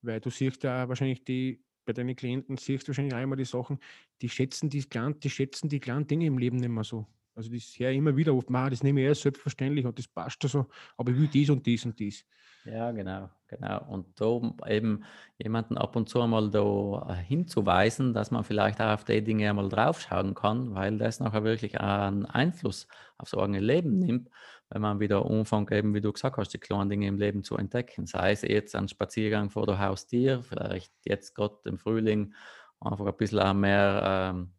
weil 0.00 0.18
du 0.18 0.30
siehst 0.30 0.62
ja 0.62 0.88
wahrscheinlich 0.88 1.24
die, 1.24 1.62
bei 1.84 1.92
deinen 1.92 2.16
Klienten 2.16 2.56
siehst 2.56 2.84
du 2.84 2.92
wahrscheinlich 2.92 3.12
immer 3.12 3.36
die 3.36 3.44
Sachen, 3.44 3.78
die 4.22 4.30
schätzen 4.30 4.70
die 4.70 4.82
kleinen, 4.84 5.20
die 5.20 5.28
schätzen 5.28 5.68
die 5.68 5.80
kleinen 5.80 6.06
Dinge 6.06 6.24
im 6.24 6.38
Leben 6.38 6.56
nicht 6.56 6.70
mehr 6.70 6.84
so. 6.84 7.06
Also 7.34 7.50
das 7.50 7.74
höre 7.78 7.90
ich 7.90 7.98
immer 7.98 8.16
wieder 8.16 8.34
oft, 8.34 8.48
das 8.50 8.82
nehme 8.82 9.00
ich 9.00 9.06
eher 9.06 9.14
selbstverständlich 9.14 9.86
und 9.86 9.98
das 9.98 10.08
passt 10.08 10.42
so, 10.42 10.66
aber 10.96 11.12
ich 11.12 11.18
will 11.18 11.28
dies 11.28 11.50
und 11.50 11.64
dies 11.64 11.84
und 11.84 11.98
dies. 11.98 12.24
Ja, 12.64 12.92
genau, 12.92 13.28
genau. 13.48 13.84
Und 13.88 14.20
da 14.20 14.40
eben 14.68 15.02
jemanden 15.36 15.76
ab 15.76 15.96
und 15.96 16.08
zu 16.08 16.20
einmal 16.20 16.48
da 16.48 17.12
hinzuweisen, 17.14 18.14
dass 18.14 18.30
man 18.30 18.44
vielleicht 18.44 18.80
auch 18.80 18.94
auf 18.94 19.04
die 19.04 19.22
Dinge 19.22 19.50
einmal 19.50 19.68
draufschauen 19.68 20.34
kann, 20.34 20.72
weil 20.74 20.96
das 20.98 21.18
nachher 21.18 21.42
wirklich 21.42 21.80
einen 21.80 22.24
Einfluss 22.24 22.86
auf 23.18 23.28
so 23.28 23.40
ein 23.40 23.54
Leben 23.54 23.98
nimmt, 23.98 24.28
wenn 24.70 24.82
man 24.82 25.00
wieder 25.00 25.26
anfängt, 25.26 25.72
eben 25.72 25.92
wie 25.92 26.00
du 26.00 26.12
gesagt 26.12 26.36
hast, 26.36 26.54
die 26.54 26.58
kleinen 26.58 26.88
Dinge 26.88 27.08
im 27.08 27.18
Leben 27.18 27.42
zu 27.42 27.56
entdecken. 27.56 28.06
Sei 28.06 28.30
es 28.30 28.42
jetzt 28.42 28.76
ein 28.76 28.88
Spaziergang 28.88 29.50
vor 29.50 29.66
der 29.66 29.80
Haustier, 29.80 30.42
vielleicht 30.42 30.92
jetzt 31.04 31.34
gerade 31.34 31.56
im 31.64 31.78
Frühling 31.78 32.32
einfach 32.80 33.06
ein 33.06 33.16
bisschen 33.16 33.58
mehr 33.58 34.32
ähm, 34.32 34.52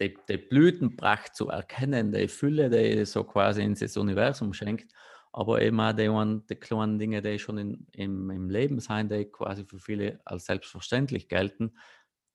die, 0.00 0.16
die 0.28 0.38
Blütenpracht 0.38 1.34
zu 1.34 1.48
erkennen, 1.48 2.12
die 2.12 2.28
Fülle, 2.28 2.70
die 2.70 3.04
so 3.04 3.24
quasi 3.24 3.62
ins 3.62 3.96
Universum 3.96 4.52
schenkt. 4.52 4.92
aber 5.32 5.62
eben 5.62 5.80
auch 5.80 5.92
die, 5.92 6.08
die 6.48 6.54
kleinen 6.54 6.98
Dinge, 6.98 7.20
die 7.20 7.38
schon 7.38 7.58
in, 7.58 7.86
im, 7.92 8.30
im 8.30 8.50
Leben 8.50 8.78
sein, 8.78 9.08
die 9.08 9.24
quasi 9.24 9.64
für 9.64 9.80
viele 9.80 10.20
als 10.24 10.46
selbstverständlich 10.46 11.28
gelten, 11.28 11.76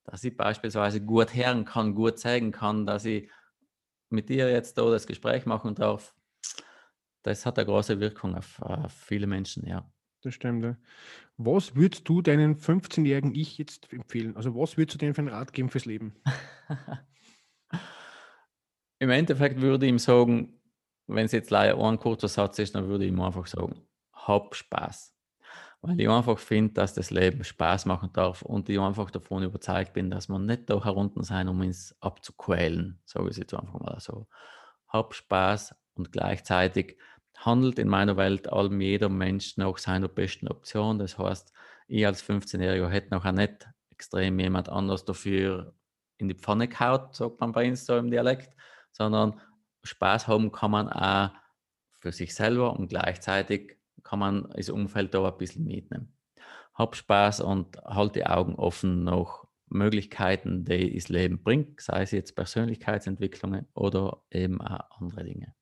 dass 0.03 0.23
ich 0.23 0.35
beispielsweise 0.35 1.01
gut 1.01 1.33
hören 1.33 1.65
kann, 1.65 1.95
gut 1.95 2.19
zeigen 2.19 2.51
kann, 2.51 2.85
dass 2.85 3.05
ich 3.05 3.29
mit 4.09 4.27
dir 4.29 4.49
jetzt 4.51 4.77
da 4.77 4.89
das 4.89 5.07
Gespräch 5.07 5.45
machen 5.45 5.75
darf. 5.75 6.13
Das 7.23 7.45
hat 7.45 7.57
eine 7.57 7.67
große 7.67 7.99
Wirkung 7.99 8.35
auf, 8.35 8.61
auf 8.61 8.91
viele 8.91 9.27
Menschen, 9.27 9.65
ja. 9.65 9.89
Das 10.21 10.33
stimmt. 10.33 10.65
Ja. 10.65 10.77
Was 11.37 11.75
würdest 11.75 12.09
du 12.09 12.21
deinen 12.21 12.57
15-jährigen 12.57 13.33
Ich 13.33 13.57
jetzt 13.57 13.91
empfehlen? 13.93 14.35
Also 14.35 14.55
was 14.55 14.77
würdest 14.77 14.95
du 14.95 14.97
denen 14.97 15.13
für 15.13 15.21
einen 15.21 15.29
Rat 15.29 15.53
geben 15.53 15.69
fürs 15.69 15.85
Leben? 15.85 16.15
Im 18.99 19.09
Endeffekt 19.09 19.61
würde 19.61 19.85
ich 19.85 19.89
ihm 19.89 19.99
sagen, 19.99 20.59
wenn 21.07 21.25
es 21.25 21.31
jetzt 21.31 21.49
leider 21.49 21.77
ein 21.79 21.99
kurzer 21.99 22.27
Satz 22.27 22.59
ist, 22.59 22.75
dann 22.75 22.87
würde 22.87 23.05
ich 23.05 23.11
ihm 23.11 23.21
einfach 23.21 23.47
sagen, 23.47 23.81
hab 24.13 24.55
Spaß. 24.55 25.15
Weil 25.81 25.99
ich 26.01 26.09
einfach 26.09 26.37
finde, 26.37 26.73
dass 26.73 26.93
das 26.93 27.09
Leben 27.09 27.43
Spaß 27.43 27.85
machen 27.85 28.09
darf 28.11 28.41
und 28.41 28.67
ich 28.67 28.79
einfach 28.79 29.09
davon 29.09 29.43
überzeugt 29.43 29.93
bin, 29.93 30.11
dass 30.11 30.27
man 30.27 30.45
nicht 30.45 30.69
da 30.69 30.83
herunter 30.83 31.23
sein, 31.23 31.47
um 31.47 31.61
uns 31.61 31.95
abzuquälen, 32.01 32.99
sage 33.05 33.29
ich 33.29 33.37
jetzt 33.37 33.53
einfach 33.53 33.79
mal 33.79 33.97
so. 34.01 34.27
Hab 34.89 35.13
Spaß 35.13 35.73
und 35.93 36.11
gleichzeitig 36.11 36.97
handelt 37.37 37.79
in 37.79 37.87
meiner 37.87 38.17
Welt 38.17 38.51
allem 38.51 38.81
jeder 38.81 39.07
Mensch 39.07 39.55
nach 39.55 39.77
seiner 39.77 40.09
besten 40.09 40.49
Option. 40.49 40.99
Das 40.99 41.17
heißt, 41.17 41.53
ich 41.87 42.05
als 42.05 42.23
15-Jähriger 42.23 42.89
hätte 42.89 43.13
noch 43.13 43.31
nicht 43.31 43.69
extrem 43.91 44.37
jemand 44.39 44.67
anders 44.67 45.05
dafür 45.05 45.73
in 46.17 46.27
die 46.27 46.35
Pfanne 46.35 46.67
gehaut, 46.67 47.15
sagt 47.15 47.39
man 47.39 47.53
bei 47.53 47.69
uns 47.69 47.85
so 47.85 47.95
im 47.97 48.11
Dialekt, 48.11 48.53
sondern 48.99 49.39
Spaß 49.83 50.27
haben 50.27 50.51
kann 50.51 50.71
man 50.71 50.89
auch 50.89 51.31
für 51.99 52.11
sich 52.11 52.35
selber 52.35 52.73
und 52.73 52.89
gleichzeitig 52.89 53.77
kann 54.03 54.19
man 54.19 54.49
das 54.55 54.69
Umfeld 54.69 55.13
da 55.13 55.27
ein 55.27 55.37
bisschen 55.37 55.65
mitnehmen. 55.65 56.13
Hab 56.73 56.95
Spaß 56.95 57.41
und 57.41 57.77
halt 57.83 58.15
die 58.15 58.25
Augen 58.25 58.55
offen 58.55 59.03
nach 59.03 59.45
Möglichkeiten, 59.67 60.65
die 60.65 60.93
das 60.93 61.09
Leben 61.09 61.43
bringt, 61.43 61.81
sei 61.81 62.03
es 62.03 62.11
jetzt 62.11 62.35
Persönlichkeitsentwicklungen 62.35 63.67
oder 63.73 64.21
eben 64.31 64.61
auch 64.61 64.99
andere 64.99 65.23
Dinge. 65.23 65.53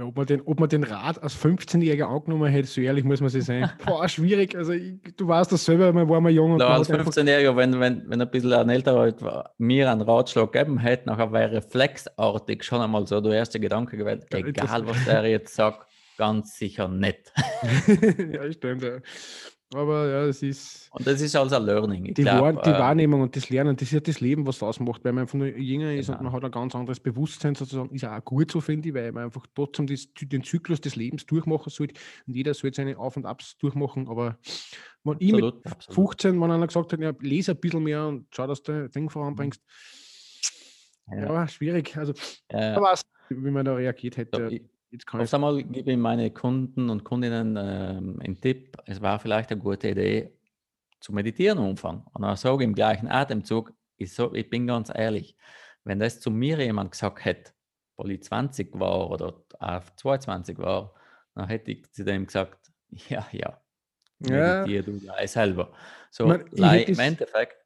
Ja, 0.00 0.06
ob, 0.06 0.16
man 0.16 0.24
den, 0.24 0.40
ob 0.46 0.58
man 0.58 0.68
den 0.70 0.82
Rat 0.82 1.22
als 1.22 1.36
15-Jähriger 1.36 2.04
angenommen 2.04 2.50
hätte, 2.50 2.66
so 2.66 2.80
ehrlich 2.80 3.04
muss 3.04 3.20
man 3.20 3.28
sich 3.28 3.44
sein. 3.44 3.70
Boah, 3.84 4.08
schwierig. 4.08 4.56
Also 4.56 4.72
ich, 4.72 4.94
du 5.14 5.28
weißt 5.28 5.52
das 5.52 5.62
selber, 5.62 5.92
man 5.92 6.08
war 6.08 6.22
mal 6.22 6.30
jung. 6.32 6.52
Und 6.52 6.62
als 6.62 6.88
15-Jähriger, 6.88 7.54
wenn, 7.54 7.78
wenn, 7.78 8.08
wenn 8.08 8.18
ein 8.18 8.30
bisschen 8.30 8.54
ein 8.54 8.70
älterer 8.70 9.12
war, 9.20 9.54
mir 9.58 9.90
einen 9.90 10.00
Ratschlag 10.00 10.52
geben 10.52 10.78
hätte, 10.78 11.06
nachher 11.10 11.32
wäre 11.32 11.52
reflexartig 11.52 12.64
schon 12.64 12.80
einmal 12.80 13.06
so 13.06 13.20
der 13.20 13.32
erste 13.32 13.60
Gedanke 13.60 13.98
gewesen, 13.98 14.24
egal 14.32 14.86
was 14.86 15.04
der 15.04 15.26
jetzt 15.26 15.54
sagt, 15.54 15.86
ganz 16.16 16.56
sicher 16.56 16.88
nicht. 16.88 17.30
ja, 18.32 18.50
stimmt. 18.50 18.82
Ja. 18.82 19.00
Aber 19.72 20.08
ja, 20.08 20.24
es 20.24 20.42
ist. 20.42 20.88
Und 20.90 21.06
das 21.06 21.20
ist 21.20 21.36
also 21.36 21.54
ein 21.54 21.64
Learning. 21.64 22.12
die, 22.12 22.22
glaub, 22.22 22.62
die 22.64 22.70
äh, 22.70 22.78
Wahrnehmung 22.78 23.20
und 23.20 23.36
das 23.36 23.50
Lernen, 23.50 23.76
das 23.76 23.88
ist 23.88 23.92
ja 23.92 24.00
das 24.00 24.20
Leben, 24.20 24.44
was 24.44 24.58
das 24.58 24.68
ausmacht, 24.68 25.04
weil 25.04 25.12
man 25.12 25.22
einfach 25.22 25.36
nur 25.36 25.46
jünger 25.46 25.92
ist 25.92 26.06
genau. 26.06 26.18
und 26.18 26.24
man 26.24 26.32
hat 26.32 26.44
ein 26.44 26.50
ganz 26.50 26.74
anderes 26.74 26.98
Bewusstsein 26.98 27.54
sozusagen. 27.54 27.94
Ist 27.94 28.04
auch 28.04 28.24
gut 28.24 28.50
so, 28.50 28.60
finde 28.60 28.88
ich, 28.88 28.94
weil 28.94 29.12
man 29.12 29.24
einfach 29.24 29.46
trotzdem 29.54 29.86
das, 29.86 30.08
den 30.20 30.42
Zyklus 30.42 30.80
des 30.80 30.96
Lebens 30.96 31.24
durchmachen 31.24 31.70
sollte 31.70 31.94
und 32.26 32.34
jeder 32.34 32.52
sollte 32.52 32.76
seine 32.76 32.98
Auf- 32.98 33.16
und 33.16 33.26
Abs 33.26 33.56
durchmachen. 33.58 34.08
Aber 34.08 34.38
wenn 35.04 35.14
absolut, 35.14 35.22
ich 35.22 35.64
mit 35.64 35.72
absolut. 35.72 35.94
15, 35.94 36.40
wenn 36.40 36.50
einer 36.50 36.66
gesagt 36.66 36.92
hat, 36.92 37.00
ja, 37.00 37.12
lese 37.20 37.52
ein 37.52 37.60
bisschen 37.60 37.82
mehr 37.84 38.08
und 38.08 38.26
schau, 38.32 38.48
dass 38.48 38.62
du 38.62 38.72
das 38.72 38.90
Ding 38.90 39.08
voranbringst. 39.08 39.62
Ja, 41.12 41.32
ja 41.32 41.48
schwierig. 41.48 41.96
Also, 41.96 42.12
ja, 42.50 42.72
ja. 42.72 42.82
weiß, 42.82 43.02
wie 43.28 43.50
man 43.50 43.64
da 43.64 43.74
reagiert 43.74 44.16
hätte. 44.16 44.48
Ich, 44.50 44.62
Oft 45.12 45.34
einmal 45.34 45.62
gebe 45.62 45.92
ich 45.92 45.96
meine 45.96 46.30
Kunden 46.30 46.90
und 46.90 47.04
Kundinnen 47.04 47.56
ähm, 47.56 48.20
einen 48.20 48.40
Tipp, 48.40 48.76
es 48.86 49.00
war 49.00 49.20
vielleicht 49.20 49.50
eine 49.52 49.60
gute 49.60 49.88
Idee, 49.88 50.32
zu 51.00 51.12
meditieren 51.12 51.58
Anfang. 51.58 52.04
Und 52.12 52.22
dann 52.22 52.36
sage 52.36 52.62
ich 52.62 52.68
im 52.68 52.74
gleichen 52.74 53.08
Atemzug, 53.08 53.72
ich, 53.96 54.12
so, 54.12 54.34
ich 54.34 54.48
bin 54.48 54.66
ganz 54.66 54.90
ehrlich, 54.94 55.36
wenn 55.84 55.98
das 55.98 56.20
zu 56.20 56.30
mir 56.30 56.58
jemand 56.58 56.92
gesagt 56.92 57.24
hätte, 57.24 57.52
weil 57.96 58.12
ich 58.12 58.22
20 58.22 58.78
war 58.78 59.10
oder 59.10 59.42
auf 59.58 59.94
22 59.96 60.58
war, 60.58 60.94
dann 61.34 61.48
hätte 61.48 61.70
ich 61.72 61.90
zu 61.92 62.04
dem 62.04 62.26
gesagt, 62.26 62.70
ja, 63.08 63.26
ja, 63.32 63.60
meditiere 64.18 64.66
ja. 64.68 64.82
du 64.82 64.98
gleich 64.98 65.30
selber. 65.30 65.72
So, 66.10 66.26
Man, 66.26 66.46
im 66.48 66.98
Endeffekt, 66.98 67.56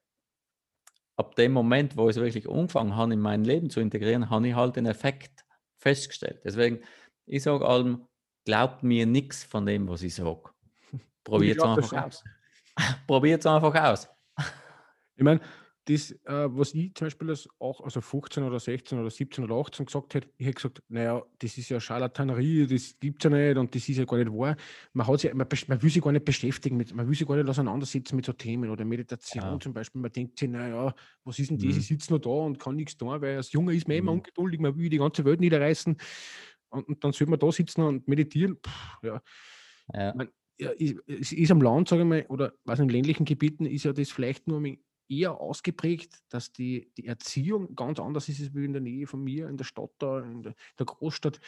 ab 1.16 1.34
dem 1.36 1.52
Moment, 1.52 1.96
wo 1.96 2.08
ich 2.08 2.16
es 2.16 2.22
wirklich 2.22 2.48
angefangen 2.48 2.96
habe, 2.96 3.14
in 3.14 3.20
mein 3.20 3.44
Leben 3.44 3.70
zu 3.70 3.80
integrieren, 3.80 4.30
habe 4.30 4.48
ich 4.48 4.54
halt 4.54 4.76
den 4.76 4.86
Effekt 4.86 5.44
festgestellt. 5.78 6.40
Deswegen, 6.44 6.80
ich 7.26 7.42
sage 7.42 7.66
allem, 7.66 8.06
glaubt 8.44 8.82
mir 8.82 9.06
nichts 9.06 9.44
von 9.44 9.66
dem, 9.66 9.88
was 9.88 10.02
ich 10.02 10.14
sage. 10.14 10.50
Probiert 11.22 11.58
es 11.58 11.64
einfach 11.64 12.04
aus. 12.04 12.24
Probiert 13.06 13.40
es 13.40 13.46
einfach 13.46 13.74
aus. 13.74 14.08
Ich 15.16 15.22
meine, 15.22 15.40
das, 15.86 16.12
äh, 16.24 16.48
was 16.48 16.74
ich 16.74 16.94
zum 16.94 17.06
Beispiel 17.06 17.28
als 17.28 17.48
auch, 17.58 17.80
also 17.82 18.00
15 18.00 18.42
oder 18.42 18.58
16 18.58 18.98
oder 18.98 19.10
17 19.10 19.44
oder 19.44 19.56
18 19.56 19.86
gesagt 19.86 20.14
hätte, 20.14 20.28
ich 20.38 20.46
hätte 20.46 20.54
gesagt, 20.54 20.82
naja, 20.88 21.22
das 21.38 21.58
ist 21.58 21.68
ja 21.68 21.78
Charlatanerie, 21.78 22.66
das 22.66 22.98
gibt 22.98 23.22
es 23.22 23.30
ja 23.30 23.36
nicht 23.36 23.58
und 23.58 23.74
das 23.74 23.88
ist 23.88 23.98
ja 23.98 24.04
gar 24.04 24.16
nicht 24.16 24.32
wahr. 24.32 24.56
Man, 24.94 25.06
hat 25.06 25.20
sich, 25.20 25.34
man, 25.34 25.46
man, 25.68 25.82
will 25.82 25.90
sich 25.90 26.02
gar 26.02 26.12
nicht 26.12 26.24
beschäftigen, 26.24 26.76
mit, 26.78 26.94
man 26.94 27.06
will 27.06 27.14
sich 27.14 27.26
gar 27.26 27.36
nicht 27.36 27.48
auseinandersetzen 27.48 28.16
mit 28.16 28.24
so 28.24 28.32
Themen 28.32 28.70
oder 28.70 28.84
Meditation 28.84 29.44
ja. 29.44 29.60
zum 29.60 29.74
Beispiel. 29.74 30.00
Man 30.00 30.12
denkt 30.12 30.38
sich, 30.38 30.48
naja, 30.48 30.94
was 31.24 31.38
ist 31.38 31.50
denn 31.50 31.58
das? 31.58 31.74
Mhm. 31.74 31.78
Ich 31.78 31.86
sitze 31.86 32.12
noch 32.12 32.20
da 32.20 32.30
und 32.30 32.58
kann 32.58 32.76
nichts 32.76 32.96
tun, 32.96 33.20
weil 33.20 33.36
als 33.36 33.52
Junge 33.52 33.74
ist 33.74 33.86
man 33.86 33.96
mhm. 33.96 34.02
immer 34.02 34.12
ungeduldig, 34.12 34.60
man 34.60 34.76
will 34.76 34.88
die 34.88 34.98
ganze 34.98 35.24
Welt 35.24 35.40
niederreißen 35.40 35.96
und, 36.74 36.88
und 36.88 37.04
dann 37.04 37.12
soll 37.12 37.28
man 37.28 37.38
da 37.38 37.50
sitzen 37.52 37.82
und 37.82 38.08
meditieren. 38.08 38.58
Puh, 38.60 39.06
ja. 39.06 39.22
ja. 39.92 40.14
Man, 40.14 40.28
ja, 40.58 40.70
ist, 40.70 41.32
ist 41.32 41.50
am 41.50 41.62
Land, 41.62 41.88
sage 41.88 42.02
ich 42.02 42.08
mal, 42.08 42.26
oder 42.28 42.52
was 42.64 42.78
in 42.78 42.88
ländlichen 42.88 43.24
Gebieten 43.24 43.66
ist 43.66 43.84
ja 43.84 43.92
das 43.92 44.10
vielleicht 44.10 44.46
nur 44.46 44.62
eher 45.08 45.40
ausgeprägt, 45.40 46.22
dass 46.28 46.52
die, 46.52 46.90
die 46.96 47.06
Erziehung 47.06 47.74
ganz 47.74 47.98
anders 47.98 48.28
ist 48.28 48.40
als 48.40 48.54
in 48.54 48.72
der 48.72 48.80
Nähe 48.80 49.06
von 49.06 49.22
mir, 49.22 49.48
in 49.48 49.56
der 49.56 49.64
Stadt 49.64 49.90
da, 49.98 50.20
in 50.20 50.42
der, 50.42 50.54
der 50.78 50.86
Großstadt. 50.86 51.40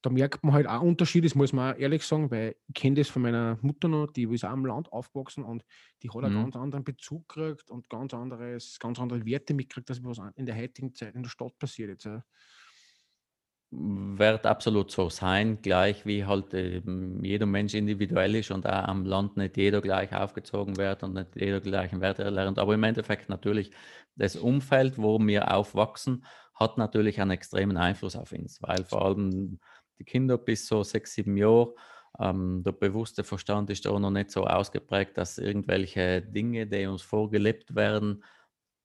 Da 0.00 0.10
merkt 0.10 0.44
man 0.44 0.54
halt 0.54 0.68
auch 0.68 0.80
Unterschiede, 0.80 1.26
das 1.26 1.34
muss 1.34 1.52
man 1.52 1.74
auch 1.74 1.78
ehrlich 1.78 2.04
sagen, 2.04 2.30
weil 2.30 2.54
ich 2.68 2.74
kenne 2.74 2.96
das 2.96 3.08
von 3.08 3.22
meiner 3.22 3.58
Mutter 3.62 3.88
noch, 3.88 4.06
die 4.06 4.24
ist 4.24 4.44
auch 4.44 4.50
am 4.50 4.64
Land 4.64 4.92
aufgewachsen 4.92 5.42
und 5.42 5.64
die 6.02 6.10
hat 6.10 6.24
einen 6.24 6.36
mhm. 6.36 6.42
ganz 6.44 6.56
anderen 6.56 6.84
Bezug 6.84 7.28
gekriegt 7.28 7.70
und 7.70 7.88
ganz 7.88 8.14
anderes, 8.14 8.78
ganz 8.78 9.00
andere 9.00 9.26
Werte 9.26 9.54
mitgekriegt, 9.54 9.90
als 9.90 10.04
was 10.04 10.20
in 10.36 10.46
der 10.46 10.56
heutigen 10.56 10.94
Zeit 10.94 11.16
in 11.16 11.24
der 11.24 11.30
Stadt 11.30 11.58
passiert 11.58 11.90
jetzt. 11.90 12.04
Ja 12.04 12.22
wird 13.70 14.46
absolut 14.46 14.90
so 14.90 15.10
sein, 15.10 15.60
gleich 15.60 16.06
wie 16.06 16.24
halt 16.24 16.54
ähm, 16.54 17.22
jeder 17.22 17.44
Mensch 17.44 17.74
individuell 17.74 18.34
ist 18.36 18.50
und 18.50 18.66
auch 18.66 18.88
am 18.88 19.04
Land 19.04 19.36
nicht 19.36 19.56
jeder 19.58 19.82
gleich 19.82 20.14
aufgezogen 20.14 20.78
wird 20.78 21.02
und 21.02 21.14
nicht 21.14 21.36
jeder 21.36 21.60
gleichen 21.60 22.00
Werte 22.00 22.24
erlernt. 22.24 22.58
Aber 22.58 22.74
im 22.74 22.82
Endeffekt 22.82 23.28
natürlich 23.28 23.70
das 24.16 24.36
Umfeld, 24.36 24.96
wo 24.96 25.18
wir 25.18 25.54
aufwachsen, 25.54 26.24
hat 26.54 26.78
natürlich 26.78 27.20
einen 27.20 27.32
extremen 27.32 27.76
Einfluss 27.76 28.16
auf 28.16 28.32
uns, 28.32 28.60
weil 28.62 28.84
vor 28.84 29.04
allem 29.04 29.60
die 29.98 30.04
Kinder 30.04 30.38
bis 30.38 30.66
so 30.66 30.82
sechs, 30.82 31.12
sieben 31.12 31.36
Jahre, 31.36 31.74
ähm, 32.18 32.62
der 32.64 32.72
bewusste 32.72 33.22
Verstand 33.22 33.70
ist 33.70 33.84
da 33.84 33.98
noch 33.98 34.10
nicht 34.10 34.30
so 34.30 34.44
ausgeprägt, 34.44 35.18
dass 35.18 35.38
irgendwelche 35.38 36.22
Dinge, 36.22 36.66
die 36.66 36.86
uns 36.86 37.02
vorgelebt 37.02 37.74
werden, 37.74 38.24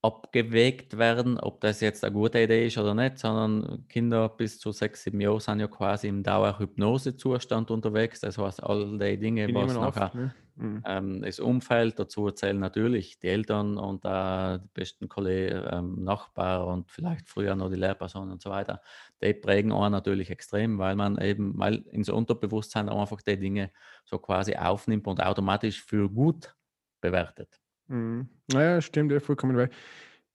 abgewägt 0.03 0.97
werden, 0.97 1.39
ob 1.39 1.61
das 1.61 1.79
jetzt 1.79 2.03
eine 2.03 2.13
gute 2.13 2.41
Idee 2.41 2.67
ist 2.67 2.77
oder 2.77 2.93
nicht, 2.93 3.17
sondern 3.17 3.87
Kinder 3.87 4.27
bis 4.27 4.59
zu 4.59 4.73
sechs, 4.73 5.03
sieben 5.03 5.21
Jahren 5.21 5.39
sind 5.39 5.61
ja 5.61 5.67
quasi 5.67 6.09
im 6.09 6.23
Dauerhypnosezustand 6.23 7.71
unterwegs. 7.71 8.19
Das 8.19 8.37
heißt, 8.37 8.61
all 8.61 8.97
die 8.97 9.17
Dinge, 9.17 9.47
die 9.47 9.55
was 9.55 9.73
nachher 9.73 10.07
oft, 10.07 10.15
ne? 10.15 10.35
mhm. 10.57 10.83
ähm, 10.85 11.21
das 11.21 11.39
Umfeld 11.39 11.97
dazu 11.99 12.27
erzählen 12.27 12.59
natürlich 12.59 13.17
die 13.19 13.29
Eltern 13.29 13.77
und 13.77 14.03
äh, 14.03 14.59
die 14.59 14.67
besten 14.73 15.07
Kollegen, 15.07 15.63
ähm, 15.71 16.03
Nachbarn 16.03 16.67
und 16.67 16.91
vielleicht 16.91 17.29
früher 17.29 17.55
noch 17.55 17.69
die 17.69 17.77
Lehrpersonen 17.77 18.33
und 18.33 18.41
so 18.41 18.49
weiter. 18.49 18.81
Die 19.23 19.33
prägen 19.33 19.71
auch 19.71 19.87
natürlich 19.87 20.29
extrem, 20.29 20.79
weil 20.79 20.97
man 20.97 21.17
eben 21.17 21.55
mal 21.55 21.75
ins 21.75 22.09
Unterbewusstsein 22.09 22.89
einfach 22.89 23.21
die 23.21 23.39
Dinge 23.39 23.71
so 24.03 24.19
quasi 24.19 24.57
aufnimmt 24.57 25.07
und 25.07 25.23
automatisch 25.23 25.81
für 25.81 26.09
gut 26.09 26.53
bewertet. 26.99 27.62
Mhm. 27.87 28.29
Naja, 28.51 28.81
stimmt, 28.81 29.11
ja, 29.11 29.19
vollkommen. 29.19 29.55
Weil, 29.55 29.69
ich, 29.69 29.75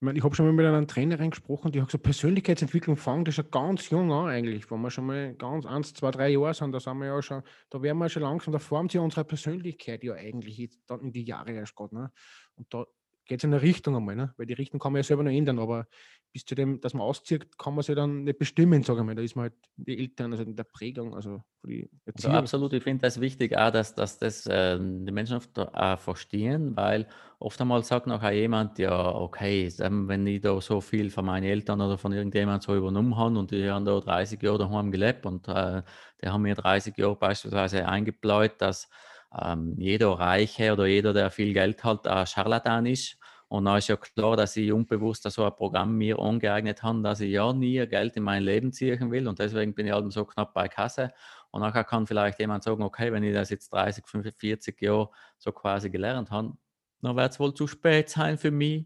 mein, 0.00 0.16
ich 0.16 0.22
habe 0.22 0.34
schon 0.34 0.46
mal 0.46 0.52
mit 0.52 0.66
einer 0.66 0.86
Trainerin 0.86 1.30
gesprochen, 1.30 1.72
die 1.72 1.80
hat 1.80 1.88
gesagt, 1.88 2.04
Persönlichkeitsentwicklung 2.04 2.96
fängt 2.96 3.28
ja 3.28 3.32
schon 3.32 3.50
ganz 3.50 3.90
jung 3.90 4.12
an 4.12 4.28
eigentlich. 4.28 4.70
Wenn 4.70 4.80
wir 4.80 4.90
schon 4.90 5.06
mal 5.06 5.34
ganz 5.34 5.66
eins, 5.66 5.94
zwei, 5.94 6.10
drei 6.10 6.28
Jahre 6.28 6.54
sind, 6.54 6.72
da 6.72 6.80
sind 6.80 6.98
wir 6.98 7.06
ja 7.06 7.22
schon, 7.22 7.42
da 7.70 7.82
werden 7.82 7.98
wir 7.98 8.08
schon 8.08 8.22
langsam, 8.22 8.52
da 8.52 8.58
formt 8.58 8.92
sich 8.92 9.00
unsere 9.00 9.24
Persönlichkeit 9.24 10.04
ja 10.04 10.14
eigentlich 10.14 10.58
jetzt 10.58 10.80
dann 10.86 11.00
in 11.00 11.12
die 11.12 11.24
Jahre 11.24 11.52
erst 11.52 11.74
gerade. 11.74 11.94
Ne? 11.94 12.12
Und 12.54 12.72
da 12.72 12.84
geht 13.28 13.40
es 13.40 13.44
in 13.44 13.52
eine 13.52 13.62
Richtung 13.62 13.94
einmal, 13.94 14.16
ne? 14.16 14.34
weil 14.36 14.46
die 14.46 14.54
Richtung 14.54 14.80
kann 14.80 14.92
man 14.92 15.00
ja 15.00 15.04
selber 15.04 15.22
noch 15.22 15.30
ändern, 15.30 15.58
aber 15.58 15.86
bis 16.32 16.44
zu 16.44 16.54
dem, 16.54 16.80
dass 16.80 16.94
man 16.94 17.02
auszieht, 17.02 17.58
kann 17.58 17.74
man 17.74 17.82
sich 17.82 17.94
dann 17.94 18.24
nicht 18.24 18.38
bestimmen, 18.38 18.82
sage 18.82 19.00
ich 19.00 19.06
mal. 19.06 19.14
Da 19.14 19.22
ist 19.22 19.36
man 19.36 19.44
halt 19.44 19.54
die 19.76 19.98
Eltern, 19.98 20.32
also 20.32 20.44
in 20.44 20.56
der 20.56 20.64
Prägung, 20.64 21.14
also 21.14 21.42
die 21.64 21.88
Also 22.14 22.28
absolut, 22.30 22.72
ich 22.72 22.82
finde 22.82 23.02
das 23.02 23.20
wichtig 23.20 23.56
auch, 23.56 23.70
dass, 23.70 23.94
dass 23.94 24.18
das 24.18 24.46
äh, 24.46 24.78
die 24.78 25.12
Menschen 25.12 25.36
oft 25.36 25.58
auch 25.58 25.98
verstehen, 25.98 26.76
weil 26.76 27.06
oft 27.38 27.60
einmal 27.60 27.84
sagt 27.84 28.06
noch 28.06 28.22
jemand, 28.30 28.78
ja, 28.78 29.14
okay, 29.14 29.72
wenn 29.78 30.26
ich 30.26 30.40
da 30.40 30.60
so 30.60 30.80
viel 30.80 31.10
von 31.10 31.26
meinen 31.26 31.44
Eltern 31.44 31.80
oder 31.80 31.98
von 31.98 32.12
irgendjemandem 32.12 32.66
so 32.66 32.76
übernommen 32.76 33.16
habe 33.16 33.38
und 33.38 33.50
die 33.50 33.70
haben 33.70 33.84
da 33.84 34.00
30 34.00 34.42
Jahre 34.42 34.58
daheim 34.58 34.90
gelebt 34.90 35.24
und 35.26 35.48
äh, 35.48 35.82
die 36.22 36.28
haben 36.28 36.42
mir 36.42 36.54
30 36.54 36.96
Jahre 36.96 37.16
beispielsweise 37.16 37.86
eingebläut, 37.86 38.54
dass 38.58 38.88
ähm, 39.36 39.74
jeder 39.78 40.10
Reiche 40.10 40.72
oder 40.72 40.86
jeder, 40.86 41.12
der 41.12 41.30
viel 41.30 41.52
Geld 41.52 41.84
hat, 41.84 42.06
ein 42.06 42.26
Scharlatan 42.26 42.86
ist 42.86 43.18
und 43.48 43.64
dann 43.64 43.78
ist 43.78 43.88
ja 43.88 43.96
klar, 43.96 44.36
dass 44.36 44.56
ich 44.56 44.70
unbewusst 44.70 45.22
so 45.22 45.44
ein 45.44 45.56
Programm 45.56 45.96
mir 45.96 46.18
angeeignet 46.18 46.82
habe, 46.82 47.00
dass 47.00 47.20
ich 47.20 47.32
ja 47.32 47.50
nie 47.54 47.86
Geld 47.86 48.14
in 48.16 48.22
mein 48.22 48.42
Leben 48.42 48.72
ziehen 48.72 49.10
will. 49.10 49.26
Und 49.26 49.38
deswegen 49.38 49.74
bin 49.74 49.86
ich 49.86 49.92
halt 49.92 50.12
so 50.12 50.26
knapp 50.26 50.52
bei 50.52 50.68
Kasse. 50.68 51.12
Und 51.50 51.62
nachher 51.62 51.84
kann 51.84 52.06
vielleicht 52.06 52.38
jemand 52.40 52.62
sagen, 52.62 52.82
okay, 52.82 53.10
wenn 53.10 53.24
ich 53.24 53.32
das 53.32 53.48
jetzt 53.48 53.72
30, 53.72 54.06
45 54.06 54.78
Jahre 54.82 55.10
so 55.38 55.50
quasi 55.52 55.88
gelernt 55.88 56.30
habe, 56.30 56.58
dann 57.00 57.16
wird 57.16 57.32
es 57.32 57.40
wohl 57.40 57.54
zu 57.54 57.66
spät 57.66 58.10
sein 58.10 58.36
für 58.36 58.50
mich. 58.50 58.84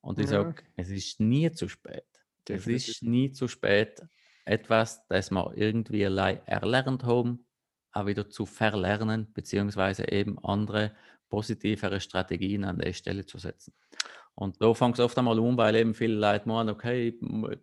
Und 0.00 0.20
ich 0.20 0.26
ja. 0.26 0.42
sage, 0.42 0.62
es 0.76 0.90
ist 0.90 1.18
nie 1.18 1.50
zu 1.50 1.68
spät. 1.68 2.06
Definitiv. 2.48 2.76
Es 2.76 2.88
ist 2.88 3.02
nie 3.02 3.32
zu 3.32 3.48
spät, 3.48 4.00
etwas, 4.44 5.04
das 5.08 5.32
wir 5.32 5.56
irgendwie 5.56 6.02
erlernt 6.02 7.02
haben, 7.02 7.43
auch 7.94 8.06
wieder 8.06 8.28
zu 8.28 8.46
verlernen, 8.46 9.28
beziehungsweise 9.32 10.10
eben 10.10 10.38
andere 10.44 10.92
positivere 11.28 12.00
Strategien 12.00 12.64
an 12.64 12.78
der 12.78 12.92
Stelle 12.92 13.24
zu 13.24 13.38
setzen. 13.38 13.72
Und 14.36 14.60
da 14.60 14.74
fängt 14.74 14.98
es 14.98 15.04
oft 15.04 15.16
einmal 15.16 15.38
um, 15.38 15.56
weil 15.56 15.76
eben 15.76 15.94
viele 15.94 16.14
Leute 16.14 16.48
meinen, 16.48 16.70
okay, 16.70 17.16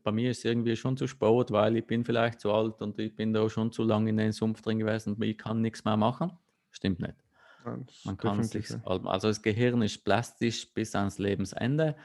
bei 0.04 0.12
mir 0.12 0.32
ist 0.32 0.40
es 0.40 0.46
irgendwie 0.46 0.76
schon 0.78 0.96
zu 0.96 1.06
spät, 1.06 1.52
weil 1.52 1.76
ich 1.76 1.86
bin 1.86 2.06
vielleicht 2.06 2.40
zu 2.40 2.52
alt 2.52 2.82
und 2.82 2.98
ich 2.98 3.14
bin 3.14 3.34
da 3.34 3.50
schon 3.50 3.74
zu 3.74 3.84
lange 3.84 4.10
in 4.10 4.18
den 4.18 4.32
Sumpf 4.32 4.62
drin 4.62 4.80
gewesen 4.80 5.14
und 5.16 5.22
ich 5.22 5.38
kann 5.38 5.62
nichts 5.62 5.84
mehr 5.84 5.98
machen. 5.98 6.32
Stimmt 6.72 7.02
nicht. 7.02 7.16
Man 8.06 8.18
kann 8.18 8.44
sich, 8.44 8.70
also 8.86 9.28
das 9.28 9.42
Gehirn 9.42 9.82
ist 9.82 10.04
plastisch 10.06 10.74
bis 10.74 10.96
ans 10.96 11.20
Lebensende. 11.20 11.96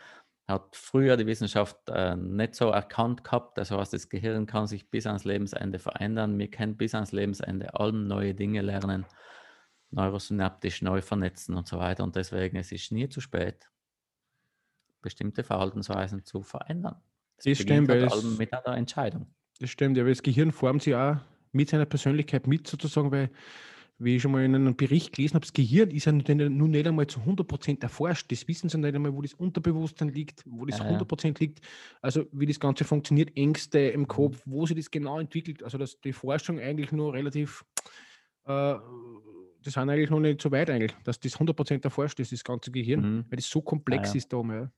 Hat 0.48 0.76
früher 0.76 1.16
die 1.16 1.26
Wissenschaft 1.26 1.76
äh, 1.88 2.14
nicht 2.14 2.54
so 2.54 2.68
erkannt 2.68 3.24
gehabt. 3.24 3.58
Das 3.58 3.70
heißt, 3.70 3.92
das 3.92 4.08
Gehirn 4.08 4.46
kann 4.46 4.66
sich 4.66 4.90
bis 4.90 5.06
ans 5.06 5.24
Lebensende 5.24 5.78
verändern. 5.78 6.38
Wir 6.38 6.48
können 6.48 6.76
bis 6.76 6.94
ans 6.94 7.12
Lebensende 7.12 7.74
allem 7.74 8.06
neue 8.06 8.34
Dinge 8.34 8.62
lernen 8.62 9.06
neurosynaptisch 9.90 10.82
neu 10.82 11.02
vernetzen 11.02 11.54
und 11.54 11.66
so 11.66 11.78
weiter. 11.78 12.04
Und 12.04 12.16
deswegen 12.16 12.56
es 12.56 12.72
ist 12.72 12.92
nie 12.92 13.08
zu 13.08 13.20
spät, 13.20 13.68
bestimmte 15.02 15.44
Verhaltensweisen 15.44 16.24
zu 16.24 16.42
verändern. 16.42 17.00
Das, 17.36 17.44
das 17.44 17.58
stimmt, 17.58 17.88
halt 17.88 18.12
es, 18.12 18.38
mit 18.38 18.52
einer 18.52 18.76
Entscheidung. 18.76 19.26
Das 19.60 19.70
stimmt, 19.70 19.96
ja, 19.96 20.04
weil 20.04 20.12
das 20.12 20.22
Gehirn 20.22 20.52
formt 20.52 20.82
sich 20.82 20.94
auch 20.94 21.16
mit 21.52 21.70
seiner 21.70 21.86
Persönlichkeit 21.86 22.46
mit 22.46 22.66
sozusagen, 22.66 23.10
weil 23.10 23.30
wie 23.98 24.16
ich 24.16 24.22
schon 24.22 24.32
mal 24.32 24.44
in 24.44 24.54
einem 24.54 24.76
Bericht 24.76 25.14
gelesen 25.14 25.34
habe, 25.34 25.44
das 25.46 25.52
Gehirn 25.52 25.90
ist 25.90 26.04
ja 26.04 26.12
nun 26.12 26.70
nicht 26.70 26.86
einmal 26.86 27.06
zu 27.06 27.20
100% 27.20 27.82
erforscht. 27.82 28.30
Das 28.30 28.46
wissen 28.46 28.68
sie 28.68 28.78
nicht 28.78 28.94
einmal, 28.94 29.14
wo 29.14 29.22
das 29.22 29.34
Unterbewusstsein 29.34 30.08
liegt, 30.08 30.42
wo 30.46 30.66
das 30.66 30.78
ja, 30.78 30.84
100% 30.84 31.40
liegt. 31.40 31.60
Also 32.02 32.26
wie 32.32 32.46
das 32.46 32.60
Ganze 32.60 32.84
funktioniert, 32.84 33.36
Ängste 33.36 33.78
im 33.78 34.00
mhm. 34.00 34.08
Kopf, 34.08 34.42
wo 34.44 34.66
sich 34.66 34.76
das 34.76 34.90
genau 34.90 35.18
entwickelt. 35.18 35.62
Also 35.62 35.78
dass 35.78 35.98
die 36.00 36.12
Forschung 36.12 36.60
eigentlich 36.60 36.92
nur 36.92 37.14
relativ 37.14 37.64
äh, 38.44 38.74
das 39.66 39.74
sind 39.74 39.90
eigentlich 39.90 40.10
noch 40.10 40.20
nicht 40.20 40.40
so 40.40 40.50
weit 40.52 40.70
eigentlich, 40.70 40.94
dass 41.02 41.18
das 41.18 41.36
100% 41.36 41.82
erforscht 41.82 42.20
ist, 42.20 42.30
das 42.30 42.44
ganze 42.44 42.70
Gehirn, 42.70 43.00
mhm. 43.00 43.24
weil 43.28 43.36
das 43.36 43.48
so 43.48 43.60
komplex 43.60 44.10
ah, 44.10 44.12
ja. 44.12 44.18
ist 44.18 44.32
da 44.32 44.42
mal. 44.42 44.70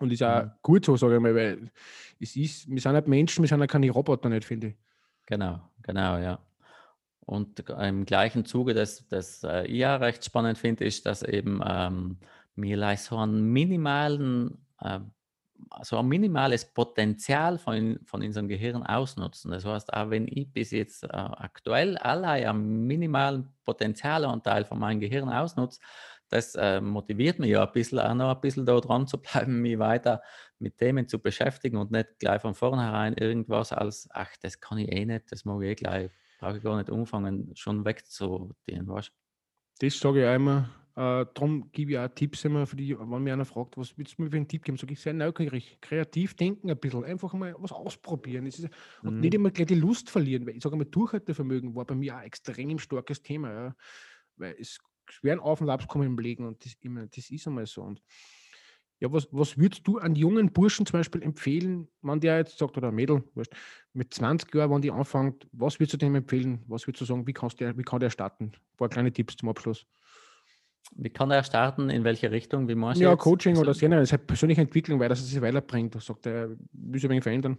Und 0.00 0.12
ist 0.12 0.22
auch 0.22 0.44
mhm. 0.44 0.50
gut 0.62 0.84
so, 0.84 0.96
sage 0.96 1.16
ich 1.16 1.20
mal, 1.20 1.34
weil 1.34 1.70
es 2.18 2.34
ist, 2.34 2.68
wir 2.68 2.80
sind 2.80 2.94
halt 2.94 3.06
Menschen, 3.06 3.42
wir 3.42 3.48
sind 3.48 3.60
halt 3.60 3.70
keine 3.70 3.90
Roboter 3.90 4.28
nicht, 4.28 4.44
finde 4.44 4.68
ich. 4.68 4.74
Genau, 5.26 5.60
genau, 5.82 6.18
ja. 6.18 6.38
Und 7.26 7.68
im 7.70 8.04
gleichen 8.04 8.44
Zuge, 8.44 8.74
das, 8.74 9.06
das 9.08 9.42
äh, 9.44 9.64
ich 9.66 9.78
ja 9.78 9.96
recht 9.96 10.24
spannend 10.24 10.58
finde, 10.58 10.84
ist, 10.84 11.06
dass 11.06 11.22
eben 11.22 11.60
ähm, 11.66 12.18
wir 12.56 12.96
so 12.96 13.16
einen 13.16 13.52
minimalen 13.52 14.58
äh, 14.80 15.00
so 15.82 15.98
ein 15.98 16.06
minimales 16.06 16.64
Potenzial 16.64 17.58
von, 17.58 17.98
von 18.04 18.22
unserem 18.22 18.48
Gehirn 18.48 18.82
ausnutzen. 18.84 19.50
Das 19.50 19.64
heißt, 19.64 19.92
auch 19.92 20.10
wenn 20.10 20.28
ich 20.28 20.52
bis 20.52 20.70
jetzt 20.70 21.04
äh, 21.04 21.08
aktuell 21.08 21.96
allein 21.98 22.46
einen 22.46 22.86
minimalen 22.86 23.52
Potenzialanteil 23.64 24.64
von 24.64 24.78
meinem 24.78 25.00
Gehirn 25.00 25.28
ausnutze, 25.28 25.80
das 26.28 26.54
äh, 26.54 26.80
motiviert 26.80 27.38
mich 27.38 27.50
ja 27.50 27.64
ein 27.64 27.72
bisschen, 27.72 27.98
auch 27.98 28.14
noch 28.14 28.34
ein 28.34 28.40
bisschen 28.40 28.66
da 28.66 28.78
dran 28.80 29.06
zu 29.06 29.18
bleiben, 29.18 29.60
mich 29.62 29.78
weiter 29.78 30.22
mit 30.58 30.78
Themen 30.78 31.08
zu 31.08 31.18
beschäftigen 31.18 31.76
und 31.76 31.90
nicht 31.90 32.18
gleich 32.18 32.40
von 32.40 32.54
vornherein 32.54 33.14
irgendwas 33.14 33.72
als, 33.72 34.08
ach, 34.12 34.30
das 34.42 34.60
kann 34.60 34.78
ich 34.78 34.90
eh 34.90 35.04
nicht, 35.04 35.30
das 35.30 35.44
mag 35.44 35.62
ich 35.62 35.70
eh 35.70 35.74
gleich, 35.74 36.10
brauche 36.38 36.56
ich 36.56 36.62
gar 36.62 36.76
nicht 36.76 36.90
umfangen, 36.90 37.50
schon 37.54 37.84
wegzudienen, 37.84 38.86
weißt 38.86 39.12
Das 39.80 39.98
sage 39.98 40.22
ich 40.22 40.26
einmal, 40.26 40.70
äh, 40.96 41.26
darum 41.34 41.72
gebe 41.72 41.92
ich 41.92 41.98
auch 41.98 42.08
Tipps 42.08 42.44
immer 42.44 42.66
für 42.66 42.76
die, 42.76 42.96
wenn 42.96 43.22
mir 43.22 43.32
einer 43.32 43.44
fragt, 43.44 43.76
was 43.76 43.98
willst 43.98 44.16
du 44.16 44.22
mir 44.22 44.30
für 44.30 44.36
einen 44.36 44.46
Tipp 44.46 44.62
geben, 44.62 44.78
sage 44.78 44.92
ich 44.92 45.00
sehr 45.00 45.12
neugierig, 45.12 45.78
kreativ 45.80 46.34
denken 46.34 46.70
ein 46.70 46.78
bisschen, 46.78 47.04
einfach 47.04 47.32
mal 47.32 47.54
was 47.58 47.72
ausprobieren 47.72 48.46
ist, 48.46 48.68
und 49.02 49.14
mhm. 49.14 49.20
nicht 49.20 49.34
immer 49.34 49.50
gleich 49.50 49.66
die 49.66 49.74
Lust 49.74 50.08
verlieren, 50.08 50.46
weil 50.46 50.56
ich 50.56 50.62
sage 50.62 50.76
mal, 50.76 50.84
Durchhaltevermögen 50.84 51.74
war 51.74 51.84
bei 51.84 51.96
mir 51.96 52.14
auch 52.14 52.18
ein 52.18 52.26
extrem 52.26 52.78
starkes 52.78 53.22
Thema, 53.22 53.52
ja, 53.52 53.76
weil 54.36 54.54
es 54.58 54.78
schweren 55.10 55.40
Auf 55.40 55.60
und 55.60 55.68
Abs 55.68 55.88
kommen 55.88 56.06
im 56.06 56.18
Leben 56.18 56.46
und 56.46 56.64
das, 56.64 56.74
immer, 56.80 57.06
das 57.08 57.28
ist 57.30 57.46
einmal 57.46 57.66
so. 57.66 57.82
Und 57.82 58.00
ja, 59.00 59.12
was, 59.12 59.28
was 59.32 59.58
würdest 59.58 59.86
du 59.86 59.98
an 59.98 60.14
jungen 60.14 60.52
Burschen 60.52 60.86
zum 60.86 60.98
Beispiel 60.98 61.22
empfehlen, 61.22 61.88
wenn 62.02 62.20
der 62.20 62.38
jetzt 62.38 62.58
sagt, 62.58 62.76
oder 62.76 62.92
Mädel, 62.92 63.24
weißt, 63.34 63.52
mit 63.92 64.14
20 64.14 64.54
Jahren, 64.54 64.70
wenn 64.70 64.82
die 64.82 64.90
anfängt, 64.90 65.46
was 65.52 65.78
würdest 65.78 65.94
du 65.94 65.96
dem 65.98 66.14
empfehlen? 66.14 66.62
Was 66.68 66.86
würdest 66.86 67.02
du 67.02 67.04
sagen, 67.04 67.26
wie, 67.26 67.32
kannst 67.32 67.60
der, 67.60 67.76
wie 67.76 67.82
kann 67.82 68.00
der 68.00 68.10
starten? 68.10 68.52
Ein 68.54 68.76
paar 68.76 68.88
kleine 68.88 69.12
Tipps 69.12 69.36
zum 69.36 69.48
Abschluss. 69.48 69.86
Wie 70.96 71.10
kann 71.10 71.30
er 71.30 71.42
starten? 71.42 71.90
In 71.90 72.04
welche 72.04 72.30
Richtung? 72.30 72.68
Wie 72.68 72.74
meinst 72.74 73.00
Ja, 73.00 73.12
jetzt? 73.12 73.20
Coaching 73.20 73.56
oder 73.56 73.72
generell, 73.72 74.02
das 74.02 74.12
ist 74.12 74.26
persönliche 74.26 74.60
Entwicklung, 74.60 75.00
weil 75.00 75.08
das 75.08 75.26
sich 75.26 75.40
weiterbringt. 75.40 75.94
Da 75.94 76.00
sagt 76.00 76.26
er, 76.26 76.50
will 76.72 77.00
sich 77.00 77.04
ein 77.04 77.10
wenig 77.10 77.24
verändern. 77.24 77.58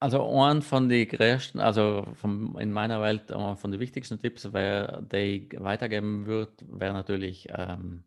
Also 0.00 0.28
ein 0.40 0.62
von 0.62 0.88
den 0.88 1.06
größten, 1.06 1.60
also 1.60 2.04
von, 2.14 2.56
in 2.58 2.72
meiner 2.72 3.00
Welt, 3.00 3.28
von 3.28 3.70
den 3.70 3.78
wichtigsten 3.78 4.18
Tipps, 4.18 4.52
wär, 4.52 5.00
die 5.02 5.48
ich 5.52 5.60
weitergeben 5.60 6.26
würde, 6.26 6.52
wäre 6.66 6.92
natürlich, 6.92 7.46
ähm, 7.50 8.02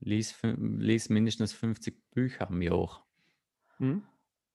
lies, 0.00 0.36
lies 0.42 1.08
mindestens 1.08 1.52
50 1.52 2.10
Bücher 2.10 2.48
im 2.50 2.62
Jahr. 2.62 3.06
Hm? 3.78 4.02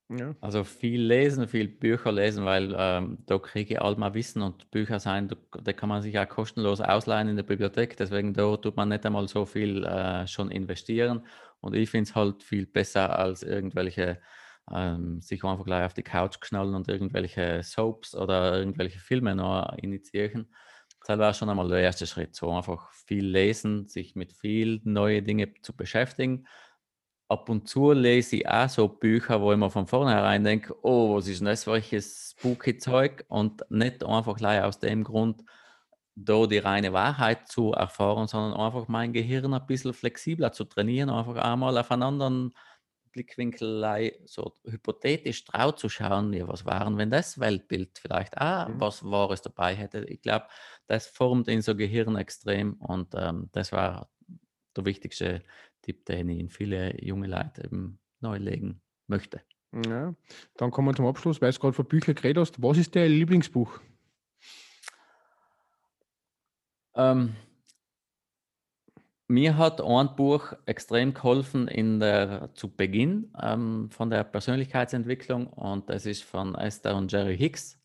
Ja. 0.09 0.35
Also 0.39 0.63
viel 0.63 1.01
lesen, 1.01 1.47
viel 1.47 1.67
Bücher 1.67 2.11
lesen, 2.11 2.45
weil 2.45 2.75
ähm, 2.77 3.17
da 3.25 3.39
kriege 3.39 3.73
ich 3.73 3.81
all 3.81 3.95
mein 3.95 4.13
Wissen 4.13 4.43
und 4.43 4.69
Bücher 4.69 4.99
sein, 4.99 5.29
da 5.63 5.73
kann 5.73 5.89
man 5.89 6.03
sich 6.03 6.19
auch 6.19 6.29
kostenlos 6.29 6.79
ausleihen 6.79 7.27
in 7.27 7.35
der 7.35 7.43
Bibliothek. 7.43 7.97
Deswegen 7.97 8.33
da 8.33 8.55
tut 8.57 8.75
man 8.75 8.89
nicht 8.89 9.05
einmal 9.05 9.27
so 9.27 9.45
viel 9.45 9.83
äh, 9.83 10.27
schon 10.27 10.51
investieren. 10.51 11.25
Und 11.59 11.75
ich 11.75 11.89
finde 11.89 12.09
es 12.09 12.15
halt 12.15 12.43
viel 12.43 12.67
besser 12.67 13.17
als 13.17 13.41
irgendwelche 13.41 14.21
ähm, 14.71 15.21
sich 15.21 15.43
einfach 15.43 15.65
gleich 15.65 15.85
auf 15.85 15.93
die 15.93 16.03
Couch 16.03 16.39
knallen 16.39 16.75
und 16.75 16.87
irgendwelche 16.87 17.63
Soaps 17.63 18.15
oder 18.15 18.57
irgendwelche 18.57 18.99
Filme 18.99 19.35
noch 19.35 19.73
initiieren. 19.77 20.47
Das 21.05 21.19
war 21.19 21.33
schon 21.33 21.49
einmal 21.49 21.67
der 21.69 21.81
erste 21.81 22.07
Schritt, 22.07 22.35
so 22.35 22.51
einfach 22.51 22.91
viel 22.91 23.25
lesen, 23.25 23.87
sich 23.87 24.15
mit 24.15 24.33
viel 24.33 24.81
neue 24.83 25.21
Dinge 25.21 25.53
zu 25.61 25.75
beschäftigen 25.75 26.47
ab 27.29 27.49
und 27.49 27.67
zu 27.67 27.91
lese 27.91 28.37
ich 28.37 28.47
auch 28.47 28.69
so 28.69 28.87
Bücher, 28.87 29.41
wo 29.41 29.51
ich 29.51 29.57
mir 29.57 29.69
von 29.69 29.87
vornherein 29.87 30.43
denke, 30.43 30.75
oh, 30.83 31.15
was 31.15 31.27
ist 31.27 31.39
denn 31.39 31.47
das 31.47 31.67
welches 31.67 32.31
spooky 32.31 32.77
Zeug? 32.77 33.25
Und 33.27 33.63
nicht 33.69 34.03
einfach 34.03 34.35
gleich 34.37 34.61
aus 34.63 34.79
dem 34.79 35.03
Grund, 35.03 35.43
da 36.15 36.45
die 36.47 36.59
reine 36.59 36.93
Wahrheit 36.93 37.47
zu 37.47 37.73
erfahren, 37.73 38.27
sondern 38.27 38.59
einfach 38.59 38.87
mein 38.87 39.11
Gehirn 39.13 39.53
ein 39.53 39.65
bisschen 39.65 39.93
flexibler 39.93 40.51
zu 40.51 40.65
trainieren, 40.65 41.09
einfach 41.09 41.35
einmal 41.37 41.77
auf 41.77 41.91
einen 41.91 42.03
anderen 42.03 42.53
Blickwinkel 43.15 44.11
so 44.25 44.55
hypothetisch 44.65 45.45
drauf 45.45 45.75
zu 45.75 45.87
schauen, 45.87 46.33
ja, 46.33 46.47
was 46.49 46.65
waren, 46.65 46.97
wenn 46.97 47.09
das 47.09 47.39
Weltbild 47.39 47.97
vielleicht 47.97 48.37
auch 48.37 48.67
mhm. 48.67 48.81
was 48.81 49.03
Wahres 49.05 49.41
dabei 49.41 49.73
hätte. 49.73 50.03
Ich 50.03 50.21
glaube, 50.21 50.47
das 50.87 51.07
formt 51.07 51.47
unser 51.47 51.75
Gehirn 51.75 52.17
extrem 52.17 52.73
und 52.73 53.13
ähm, 53.15 53.49
das 53.53 53.71
war 53.71 54.09
der 54.75 54.85
wichtigste 54.85 55.43
Tipp, 55.81 56.05
den 56.05 56.27
ich 56.27 56.39
in 56.39 56.49
viele 56.49 57.01
junge 57.01 57.27
Leute 57.27 57.63
eben 57.63 57.99
neu 58.19 58.37
legen 58.37 58.81
möchte. 59.07 59.41
Ja, 59.71 60.13
dann 60.57 60.71
kommen 60.71 60.89
wir 60.89 60.95
zum 60.95 61.07
Abschluss, 61.07 61.41
weil 61.41 61.53
du 61.53 61.59
gerade 61.59 61.73
von 61.73 61.87
Büchern 61.87 62.15
geredet 62.15 62.41
hast. 62.41 62.61
Was 62.61 62.77
ist 62.77 62.95
dein 62.95 63.11
Lieblingsbuch? 63.11 63.79
Ähm, 66.95 67.35
mir 69.27 69.57
hat 69.57 69.81
ein 69.81 70.15
Buch 70.15 70.53
extrem 70.65 71.13
geholfen 71.13 71.67
in 71.67 71.99
der, 71.99 72.51
zu 72.53 72.69
Beginn 72.75 73.33
ähm, 73.41 73.89
von 73.91 74.09
der 74.09 74.23
Persönlichkeitsentwicklung 74.23 75.47
und 75.47 75.89
das 75.89 76.05
ist 76.05 76.23
von 76.23 76.55
Esther 76.55 76.95
und 76.95 77.11
Jerry 77.11 77.37
Hicks 77.37 77.79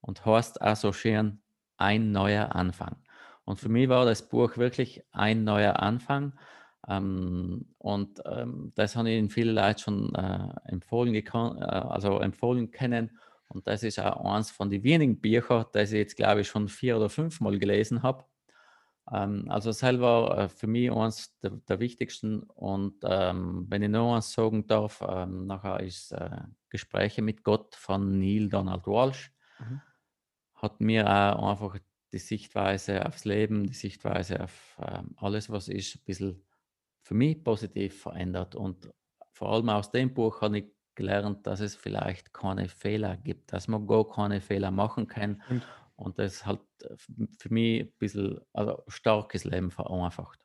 und 0.00 0.24
heißt 0.24 0.62
Assoziieren 0.62 1.42
ein 1.78 2.12
neuer 2.12 2.54
Anfang. 2.54 2.96
Und 3.44 3.58
für 3.60 3.68
mich 3.68 3.88
war 3.88 4.04
das 4.04 4.28
Buch 4.28 4.56
wirklich 4.58 5.02
ein 5.12 5.44
neuer 5.44 5.80
Anfang, 5.80 6.34
Ähm, 6.88 7.66
und 7.78 8.20
ähm, 8.26 8.72
das 8.74 8.96
habe 8.96 9.10
ich 9.10 9.18
in 9.18 9.30
vielen 9.30 9.54
Leuten 9.54 9.78
schon 9.80 10.14
äh, 10.14 10.48
empfohlen, 10.66 11.14
äh, 11.14 11.28
also 11.30 12.18
empfohlen 12.20 12.70
kennen. 12.70 13.18
Und 13.48 13.66
das 13.66 13.82
ist 13.82 13.98
auch 14.00 14.24
eines 14.24 14.50
von 14.50 14.70
den 14.70 14.82
wenigen 14.84 15.20
Büchern, 15.20 15.66
das 15.72 15.92
ich 15.92 15.98
jetzt, 15.98 16.16
glaube 16.16 16.42
ich, 16.42 16.48
schon 16.48 16.68
vier 16.68 16.96
oder 16.96 17.08
fünfmal 17.10 17.58
gelesen 17.58 18.02
habe. 18.02 18.24
Ähm, 19.12 19.46
also 19.48 19.72
selber 19.72 20.36
äh, 20.38 20.48
für 20.48 20.66
mich 20.66 20.90
eines 20.92 21.38
der, 21.40 21.50
der 21.50 21.80
wichtigsten. 21.80 22.42
Und 22.42 22.96
ähm, 23.04 23.66
wenn 23.68 23.82
ich 23.82 23.88
noch 23.88 24.14
eins 24.14 24.32
sagen 24.32 24.66
darf, 24.66 25.02
ähm, 25.06 25.46
nachher 25.46 25.80
ist 25.80 26.12
äh, 26.12 26.42
Gespräche 26.68 27.22
mit 27.22 27.44
Gott 27.44 27.74
von 27.74 28.18
Neil 28.18 28.48
Donald 28.48 28.86
Walsh. 28.86 29.32
Mhm. 29.58 29.80
Hat 30.54 30.80
mir 30.80 31.08
auch 31.08 31.50
einfach 31.50 31.78
die 32.12 32.18
Sichtweise 32.18 33.06
aufs 33.06 33.24
Leben, 33.24 33.66
die 33.66 33.74
Sichtweise 33.74 34.42
auf 34.42 34.78
ähm, 34.80 35.14
alles, 35.16 35.50
was 35.50 35.68
ist, 35.68 35.96
ein 35.96 36.04
bisschen 36.04 36.44
für 37.02 37.14
mich 37.14 37.42
positiv 37.42 38.02
verändert. 38.02 38.54
Und 38.54 38.90
vor 39.32 39.52
allem 39.52 39.68
aus 39.68 39.90
dem 39.90 40.12
Buch 40.12 40.42
habe 40.42 40.58
ich 40.58 40.64
gelernt, 40.94 41.46
dass 41.46 41.60
es 41.60 41.76
vielleicht 41.76 42.34
keine 42.34 42.68
Fehler 42.68 43.16
gibt, 43.16 43.52
dass 43.52 43.68
man 43.68 43.86
gar 43.86 44.06
keine 44.06 44.40
Fehler 44.40 44.70
machen 44.70 45.06
kann. 45.06 45.42
Und, 45.48 45.62
und 45.98 46.18
das 46.18 46.46
halt 46.46 46.60
für 47.38 47.52
mich 47.52 47.82
ein 47.82 47.92
bisschen 47.98 48.40
also 48.52 48.82
starkes 48.86 49.44
Leben 49.44 49.70
vereinfacht. 49.70 50.38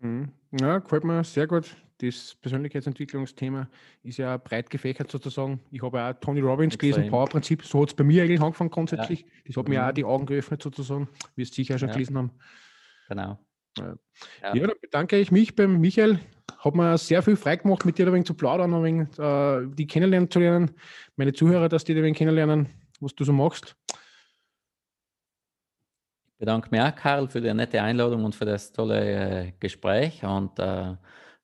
Mhm. 0.00 0.32
Ja, 0.60 0.78
gefällt 0.78 1.04
mir 1.04 1.22
sehr 1.24 1.46
gut. 1.46 1.76
Das 1.98 2.34
Persönlichkeitsentwicklungsthema 2.42 3.68
ist 4.02 4.18
ja 4.18 4.36
breit 4.36 4.68
gefächert 4.68 5.10
sozusagen. 5.10 5.60
Ich 5.70 5.82
habe 5.82 6.02
auch 6.02 6.12
Tony 6.20 6.40
Robbins 6.40 6.76
gelesen, 6.76 7.08
Power-Prinzip. 7.08 7.64
So 7.64 7.80
hat 7.80 7.90
es 7.90 7.94
bei 7.94 8.04
mir 8.04 8.22
eigentlich 8.22 8.42
angefangen 8.42 8.70
grundsätzlich. 8.70 9.22
Ja. 9.22 9.26
Das 9.46 9.56
hat 9.56 9.68
mir 9.68 9.82
auch 9.82 9.90
mhm. 9.90 9.94
die 9.94 10.04
Augen 10.04 10.26
geöffnet 10.26 10.62
sozusagen, 10.62 11.08
wie 11.36 11.42
es 11.42 11.50
sicher 11.50 11.78
schon 11.78 11.88
ja. 11.88 11.94
gelesen 11.94 12.18
haben. 12.18 12.30
Genau. 13.08 13.38
Ja. 13.78 13.96
ja, 14.54 14.66
dann 14.66 14.76
bedanke 14.80 15.18
ich 15.18 15.30
mich 15.30 15.54
beim 15.54 15.80
Michael. 15.80 16.18
Hat 16.58 16.74
mir 16.74 16.98
sehr 16.98 17.22
viel 17.22 17.36
frei 17.36 17.56
gemacht, 17.56 17.84
mit 17.84 17.96
dir 17.96 18.06
ein 18.06 18.12
wenig 18.12 18.26
zu 18.26 18.34
plaudern, 18.34 18.74
ein 18.74 18.82
wenig, 18.82 19.18
äh, 19.18 19.66
die 19.74 19.86
kennenlernen 19.86 20.30
zu 20.30 20.40
lernen. 20.40 20.72
Meine 21.16 21.32
Zuhörer, 21.32 21.68
dass 21.68 21.84
die 21.84 21.94
ein 21.94 22.02
wenig 22.02 22.18
kennenlernen, 22.18 22.68
was 23.00 23.14
du 23.14 23.24
so 23.24 23.32
machst. 23.32 23.76
Ich 26.36 26.40
bedanke 26.40 26.68
mich 26.70 26.82
auch, 26.82 26.94
Karl, 26.94 27.28
für 27.28 27.40
die 27.40 27.54
nette 27.54 27.80
Einladung 27.80 28.22
und 28.26 28.34
für 28.34 28.44
das 28.44 28.70
tolle 28.70 29.46
äh, 29.46 29.52
Gespräch 29.58 30.22
und 30.22 30.58
äh, 30.58 30.94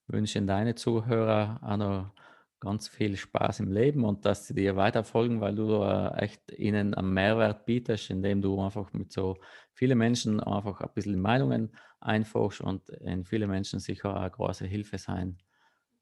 wünsche 0.05 0.39
deine 0.43 0.75
Zuhörer 0.75 1.59
auch 1.63 1.77
noch 1.77 2.11
ganz 2.59 2.89
viel 2.89 3.17
Spaß 3.17 3.61
im 3.61 3.71
Leben 3.71 4.05
und 4.05 4.23
dass 4.23 4.45
sie 4.45 4.53
dir 4.53 4.75
weiterfolgen, 4.75 5.41
weil 5.41 5.55
du 5.55 5.81
äh, 5.81 6.15
echt 6.19 6.51
ihnen 6.51 6.93
einen 6.93 7.11
Mehrwert 7.11 7.65
bietest, 7.65 8.11
indem 8.11 8.43
du 8.43 8.61
einfach 8.61 8.93
mit 8.93 9.11
so 9.11 9.35
vielen 9.73 9.97
Menschen 9.97 10.39
einfach 10.39 10.79
ein 10.81 10.89
bisschen 10.93 11.19
Meinungen 11.19 11.75
einfachst 11.99 12.61
und 12.61 12.87
in 12.89 13.25
viele 13.25 13.47
Menschen 13.47 13.79
sicher 13.79 14.15
eine 14.15 14.29
große 14.29 14.67
Hilfe 14.67 14.99
sein. 14.99 15.39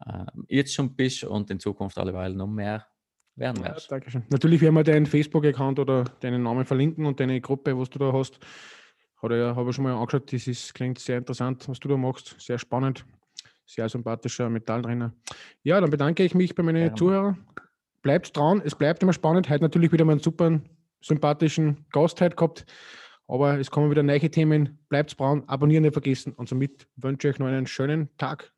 Äh, 0.05 0.25
jetzt 0.49 0.73
schon 0.73 0.97
bist 0.97 1.23
und 1.23 1.49
in 1.49 1.61
Zukunft 1.61 1.97
alleweil 1.97 2.33
noch 2.33 2.47
mehr 2.47 2.85
werden 3.37 3.63
wirst. 3.63 3.89
Ja, 3.89 3.95
Dankeschön. 3.95 4.23
Natürlich 4.29 4.59
werden 4.59 4.75
wir 4.75 4.83
deinen 4.83 5.05
Facebook-Account 5.05 5.79
oder 5.79 6.03
deinen 6.19 6.43
Namen 6.43 6.65
verlinken 6.65 7.05
und 7.05 7.21
deine 7.21 7.39
Gruppe, 7.39 7.79
was 7.79 7.89
du 7.89 7.99
da 7.99 8.11
hast. 8.11 8.37
Habe 9.21 9.69
ich 9.69 9.75
schon 9.75 9.83
mal 9.83 9.93
angeschaut, 9.93 10.31
das 10.33 10.47
ist, 10.47 10.73
klingt 10.73 10.99
sehr 10.99 11.19
interessant, 11.19 11.67
was 11.69 11.79
du 11.79 11.87
da 11.87 11.97
machst, 11.97 12.35
sehr 12.39 12.57
spannend 12.57 13.05
sehr 13.73 13.89
sympathischer 13.89 14.49
Metalltrainer. 14.49 15.13
Ja, 15.63 15.79
dann 15.79 15.89
bedanke 15.89 16.23
ich 16.23 16.35
mich 16.35 16.55
bei 16.55 16.63
meinen 16.63 16.89
ja. 16.89 16.95
Zuhörern. 16.95 17.45
Bleibt 18.01 18.35
dran, 18.35 18.61
es 18.65 18.75
bleibt 18.75 19.03
immer 19.03 19.13
spannend. 19.13 19.49
Heute 19.49 19.63
natürlich 19.63 19.91
wieder 19.91 20.05
mal 20.05 20.13
einen 20.13 20.21
super 20.21 20.59
sympathischen 21.01 21.85
Gast 21.91 22.19
heute 22.21 22.35
gehabt. 22.35 22.65
Aber 23.27 23.59
es 23.59 23.71
kommen 23.71 23.89
wieder 23.89 24.03
neue 24.03 24.29
Themen. 24.29 24.79
Bleibt 24.89 25.17
dran, 25.19 25.43
abonnieren 25.47 25.83
nicht 25.83 25.93
vergessen. 25.93 26.33
Und 26.33 26.49
somit 26.49 26.87
wünsche 26.97 27.29
ich 27.29 27.35
euch 27.35 27.39
noch 27.39 27.47
einen 27.47 27.67
schönen 27.67 28.09
Tag. 28.17 28.51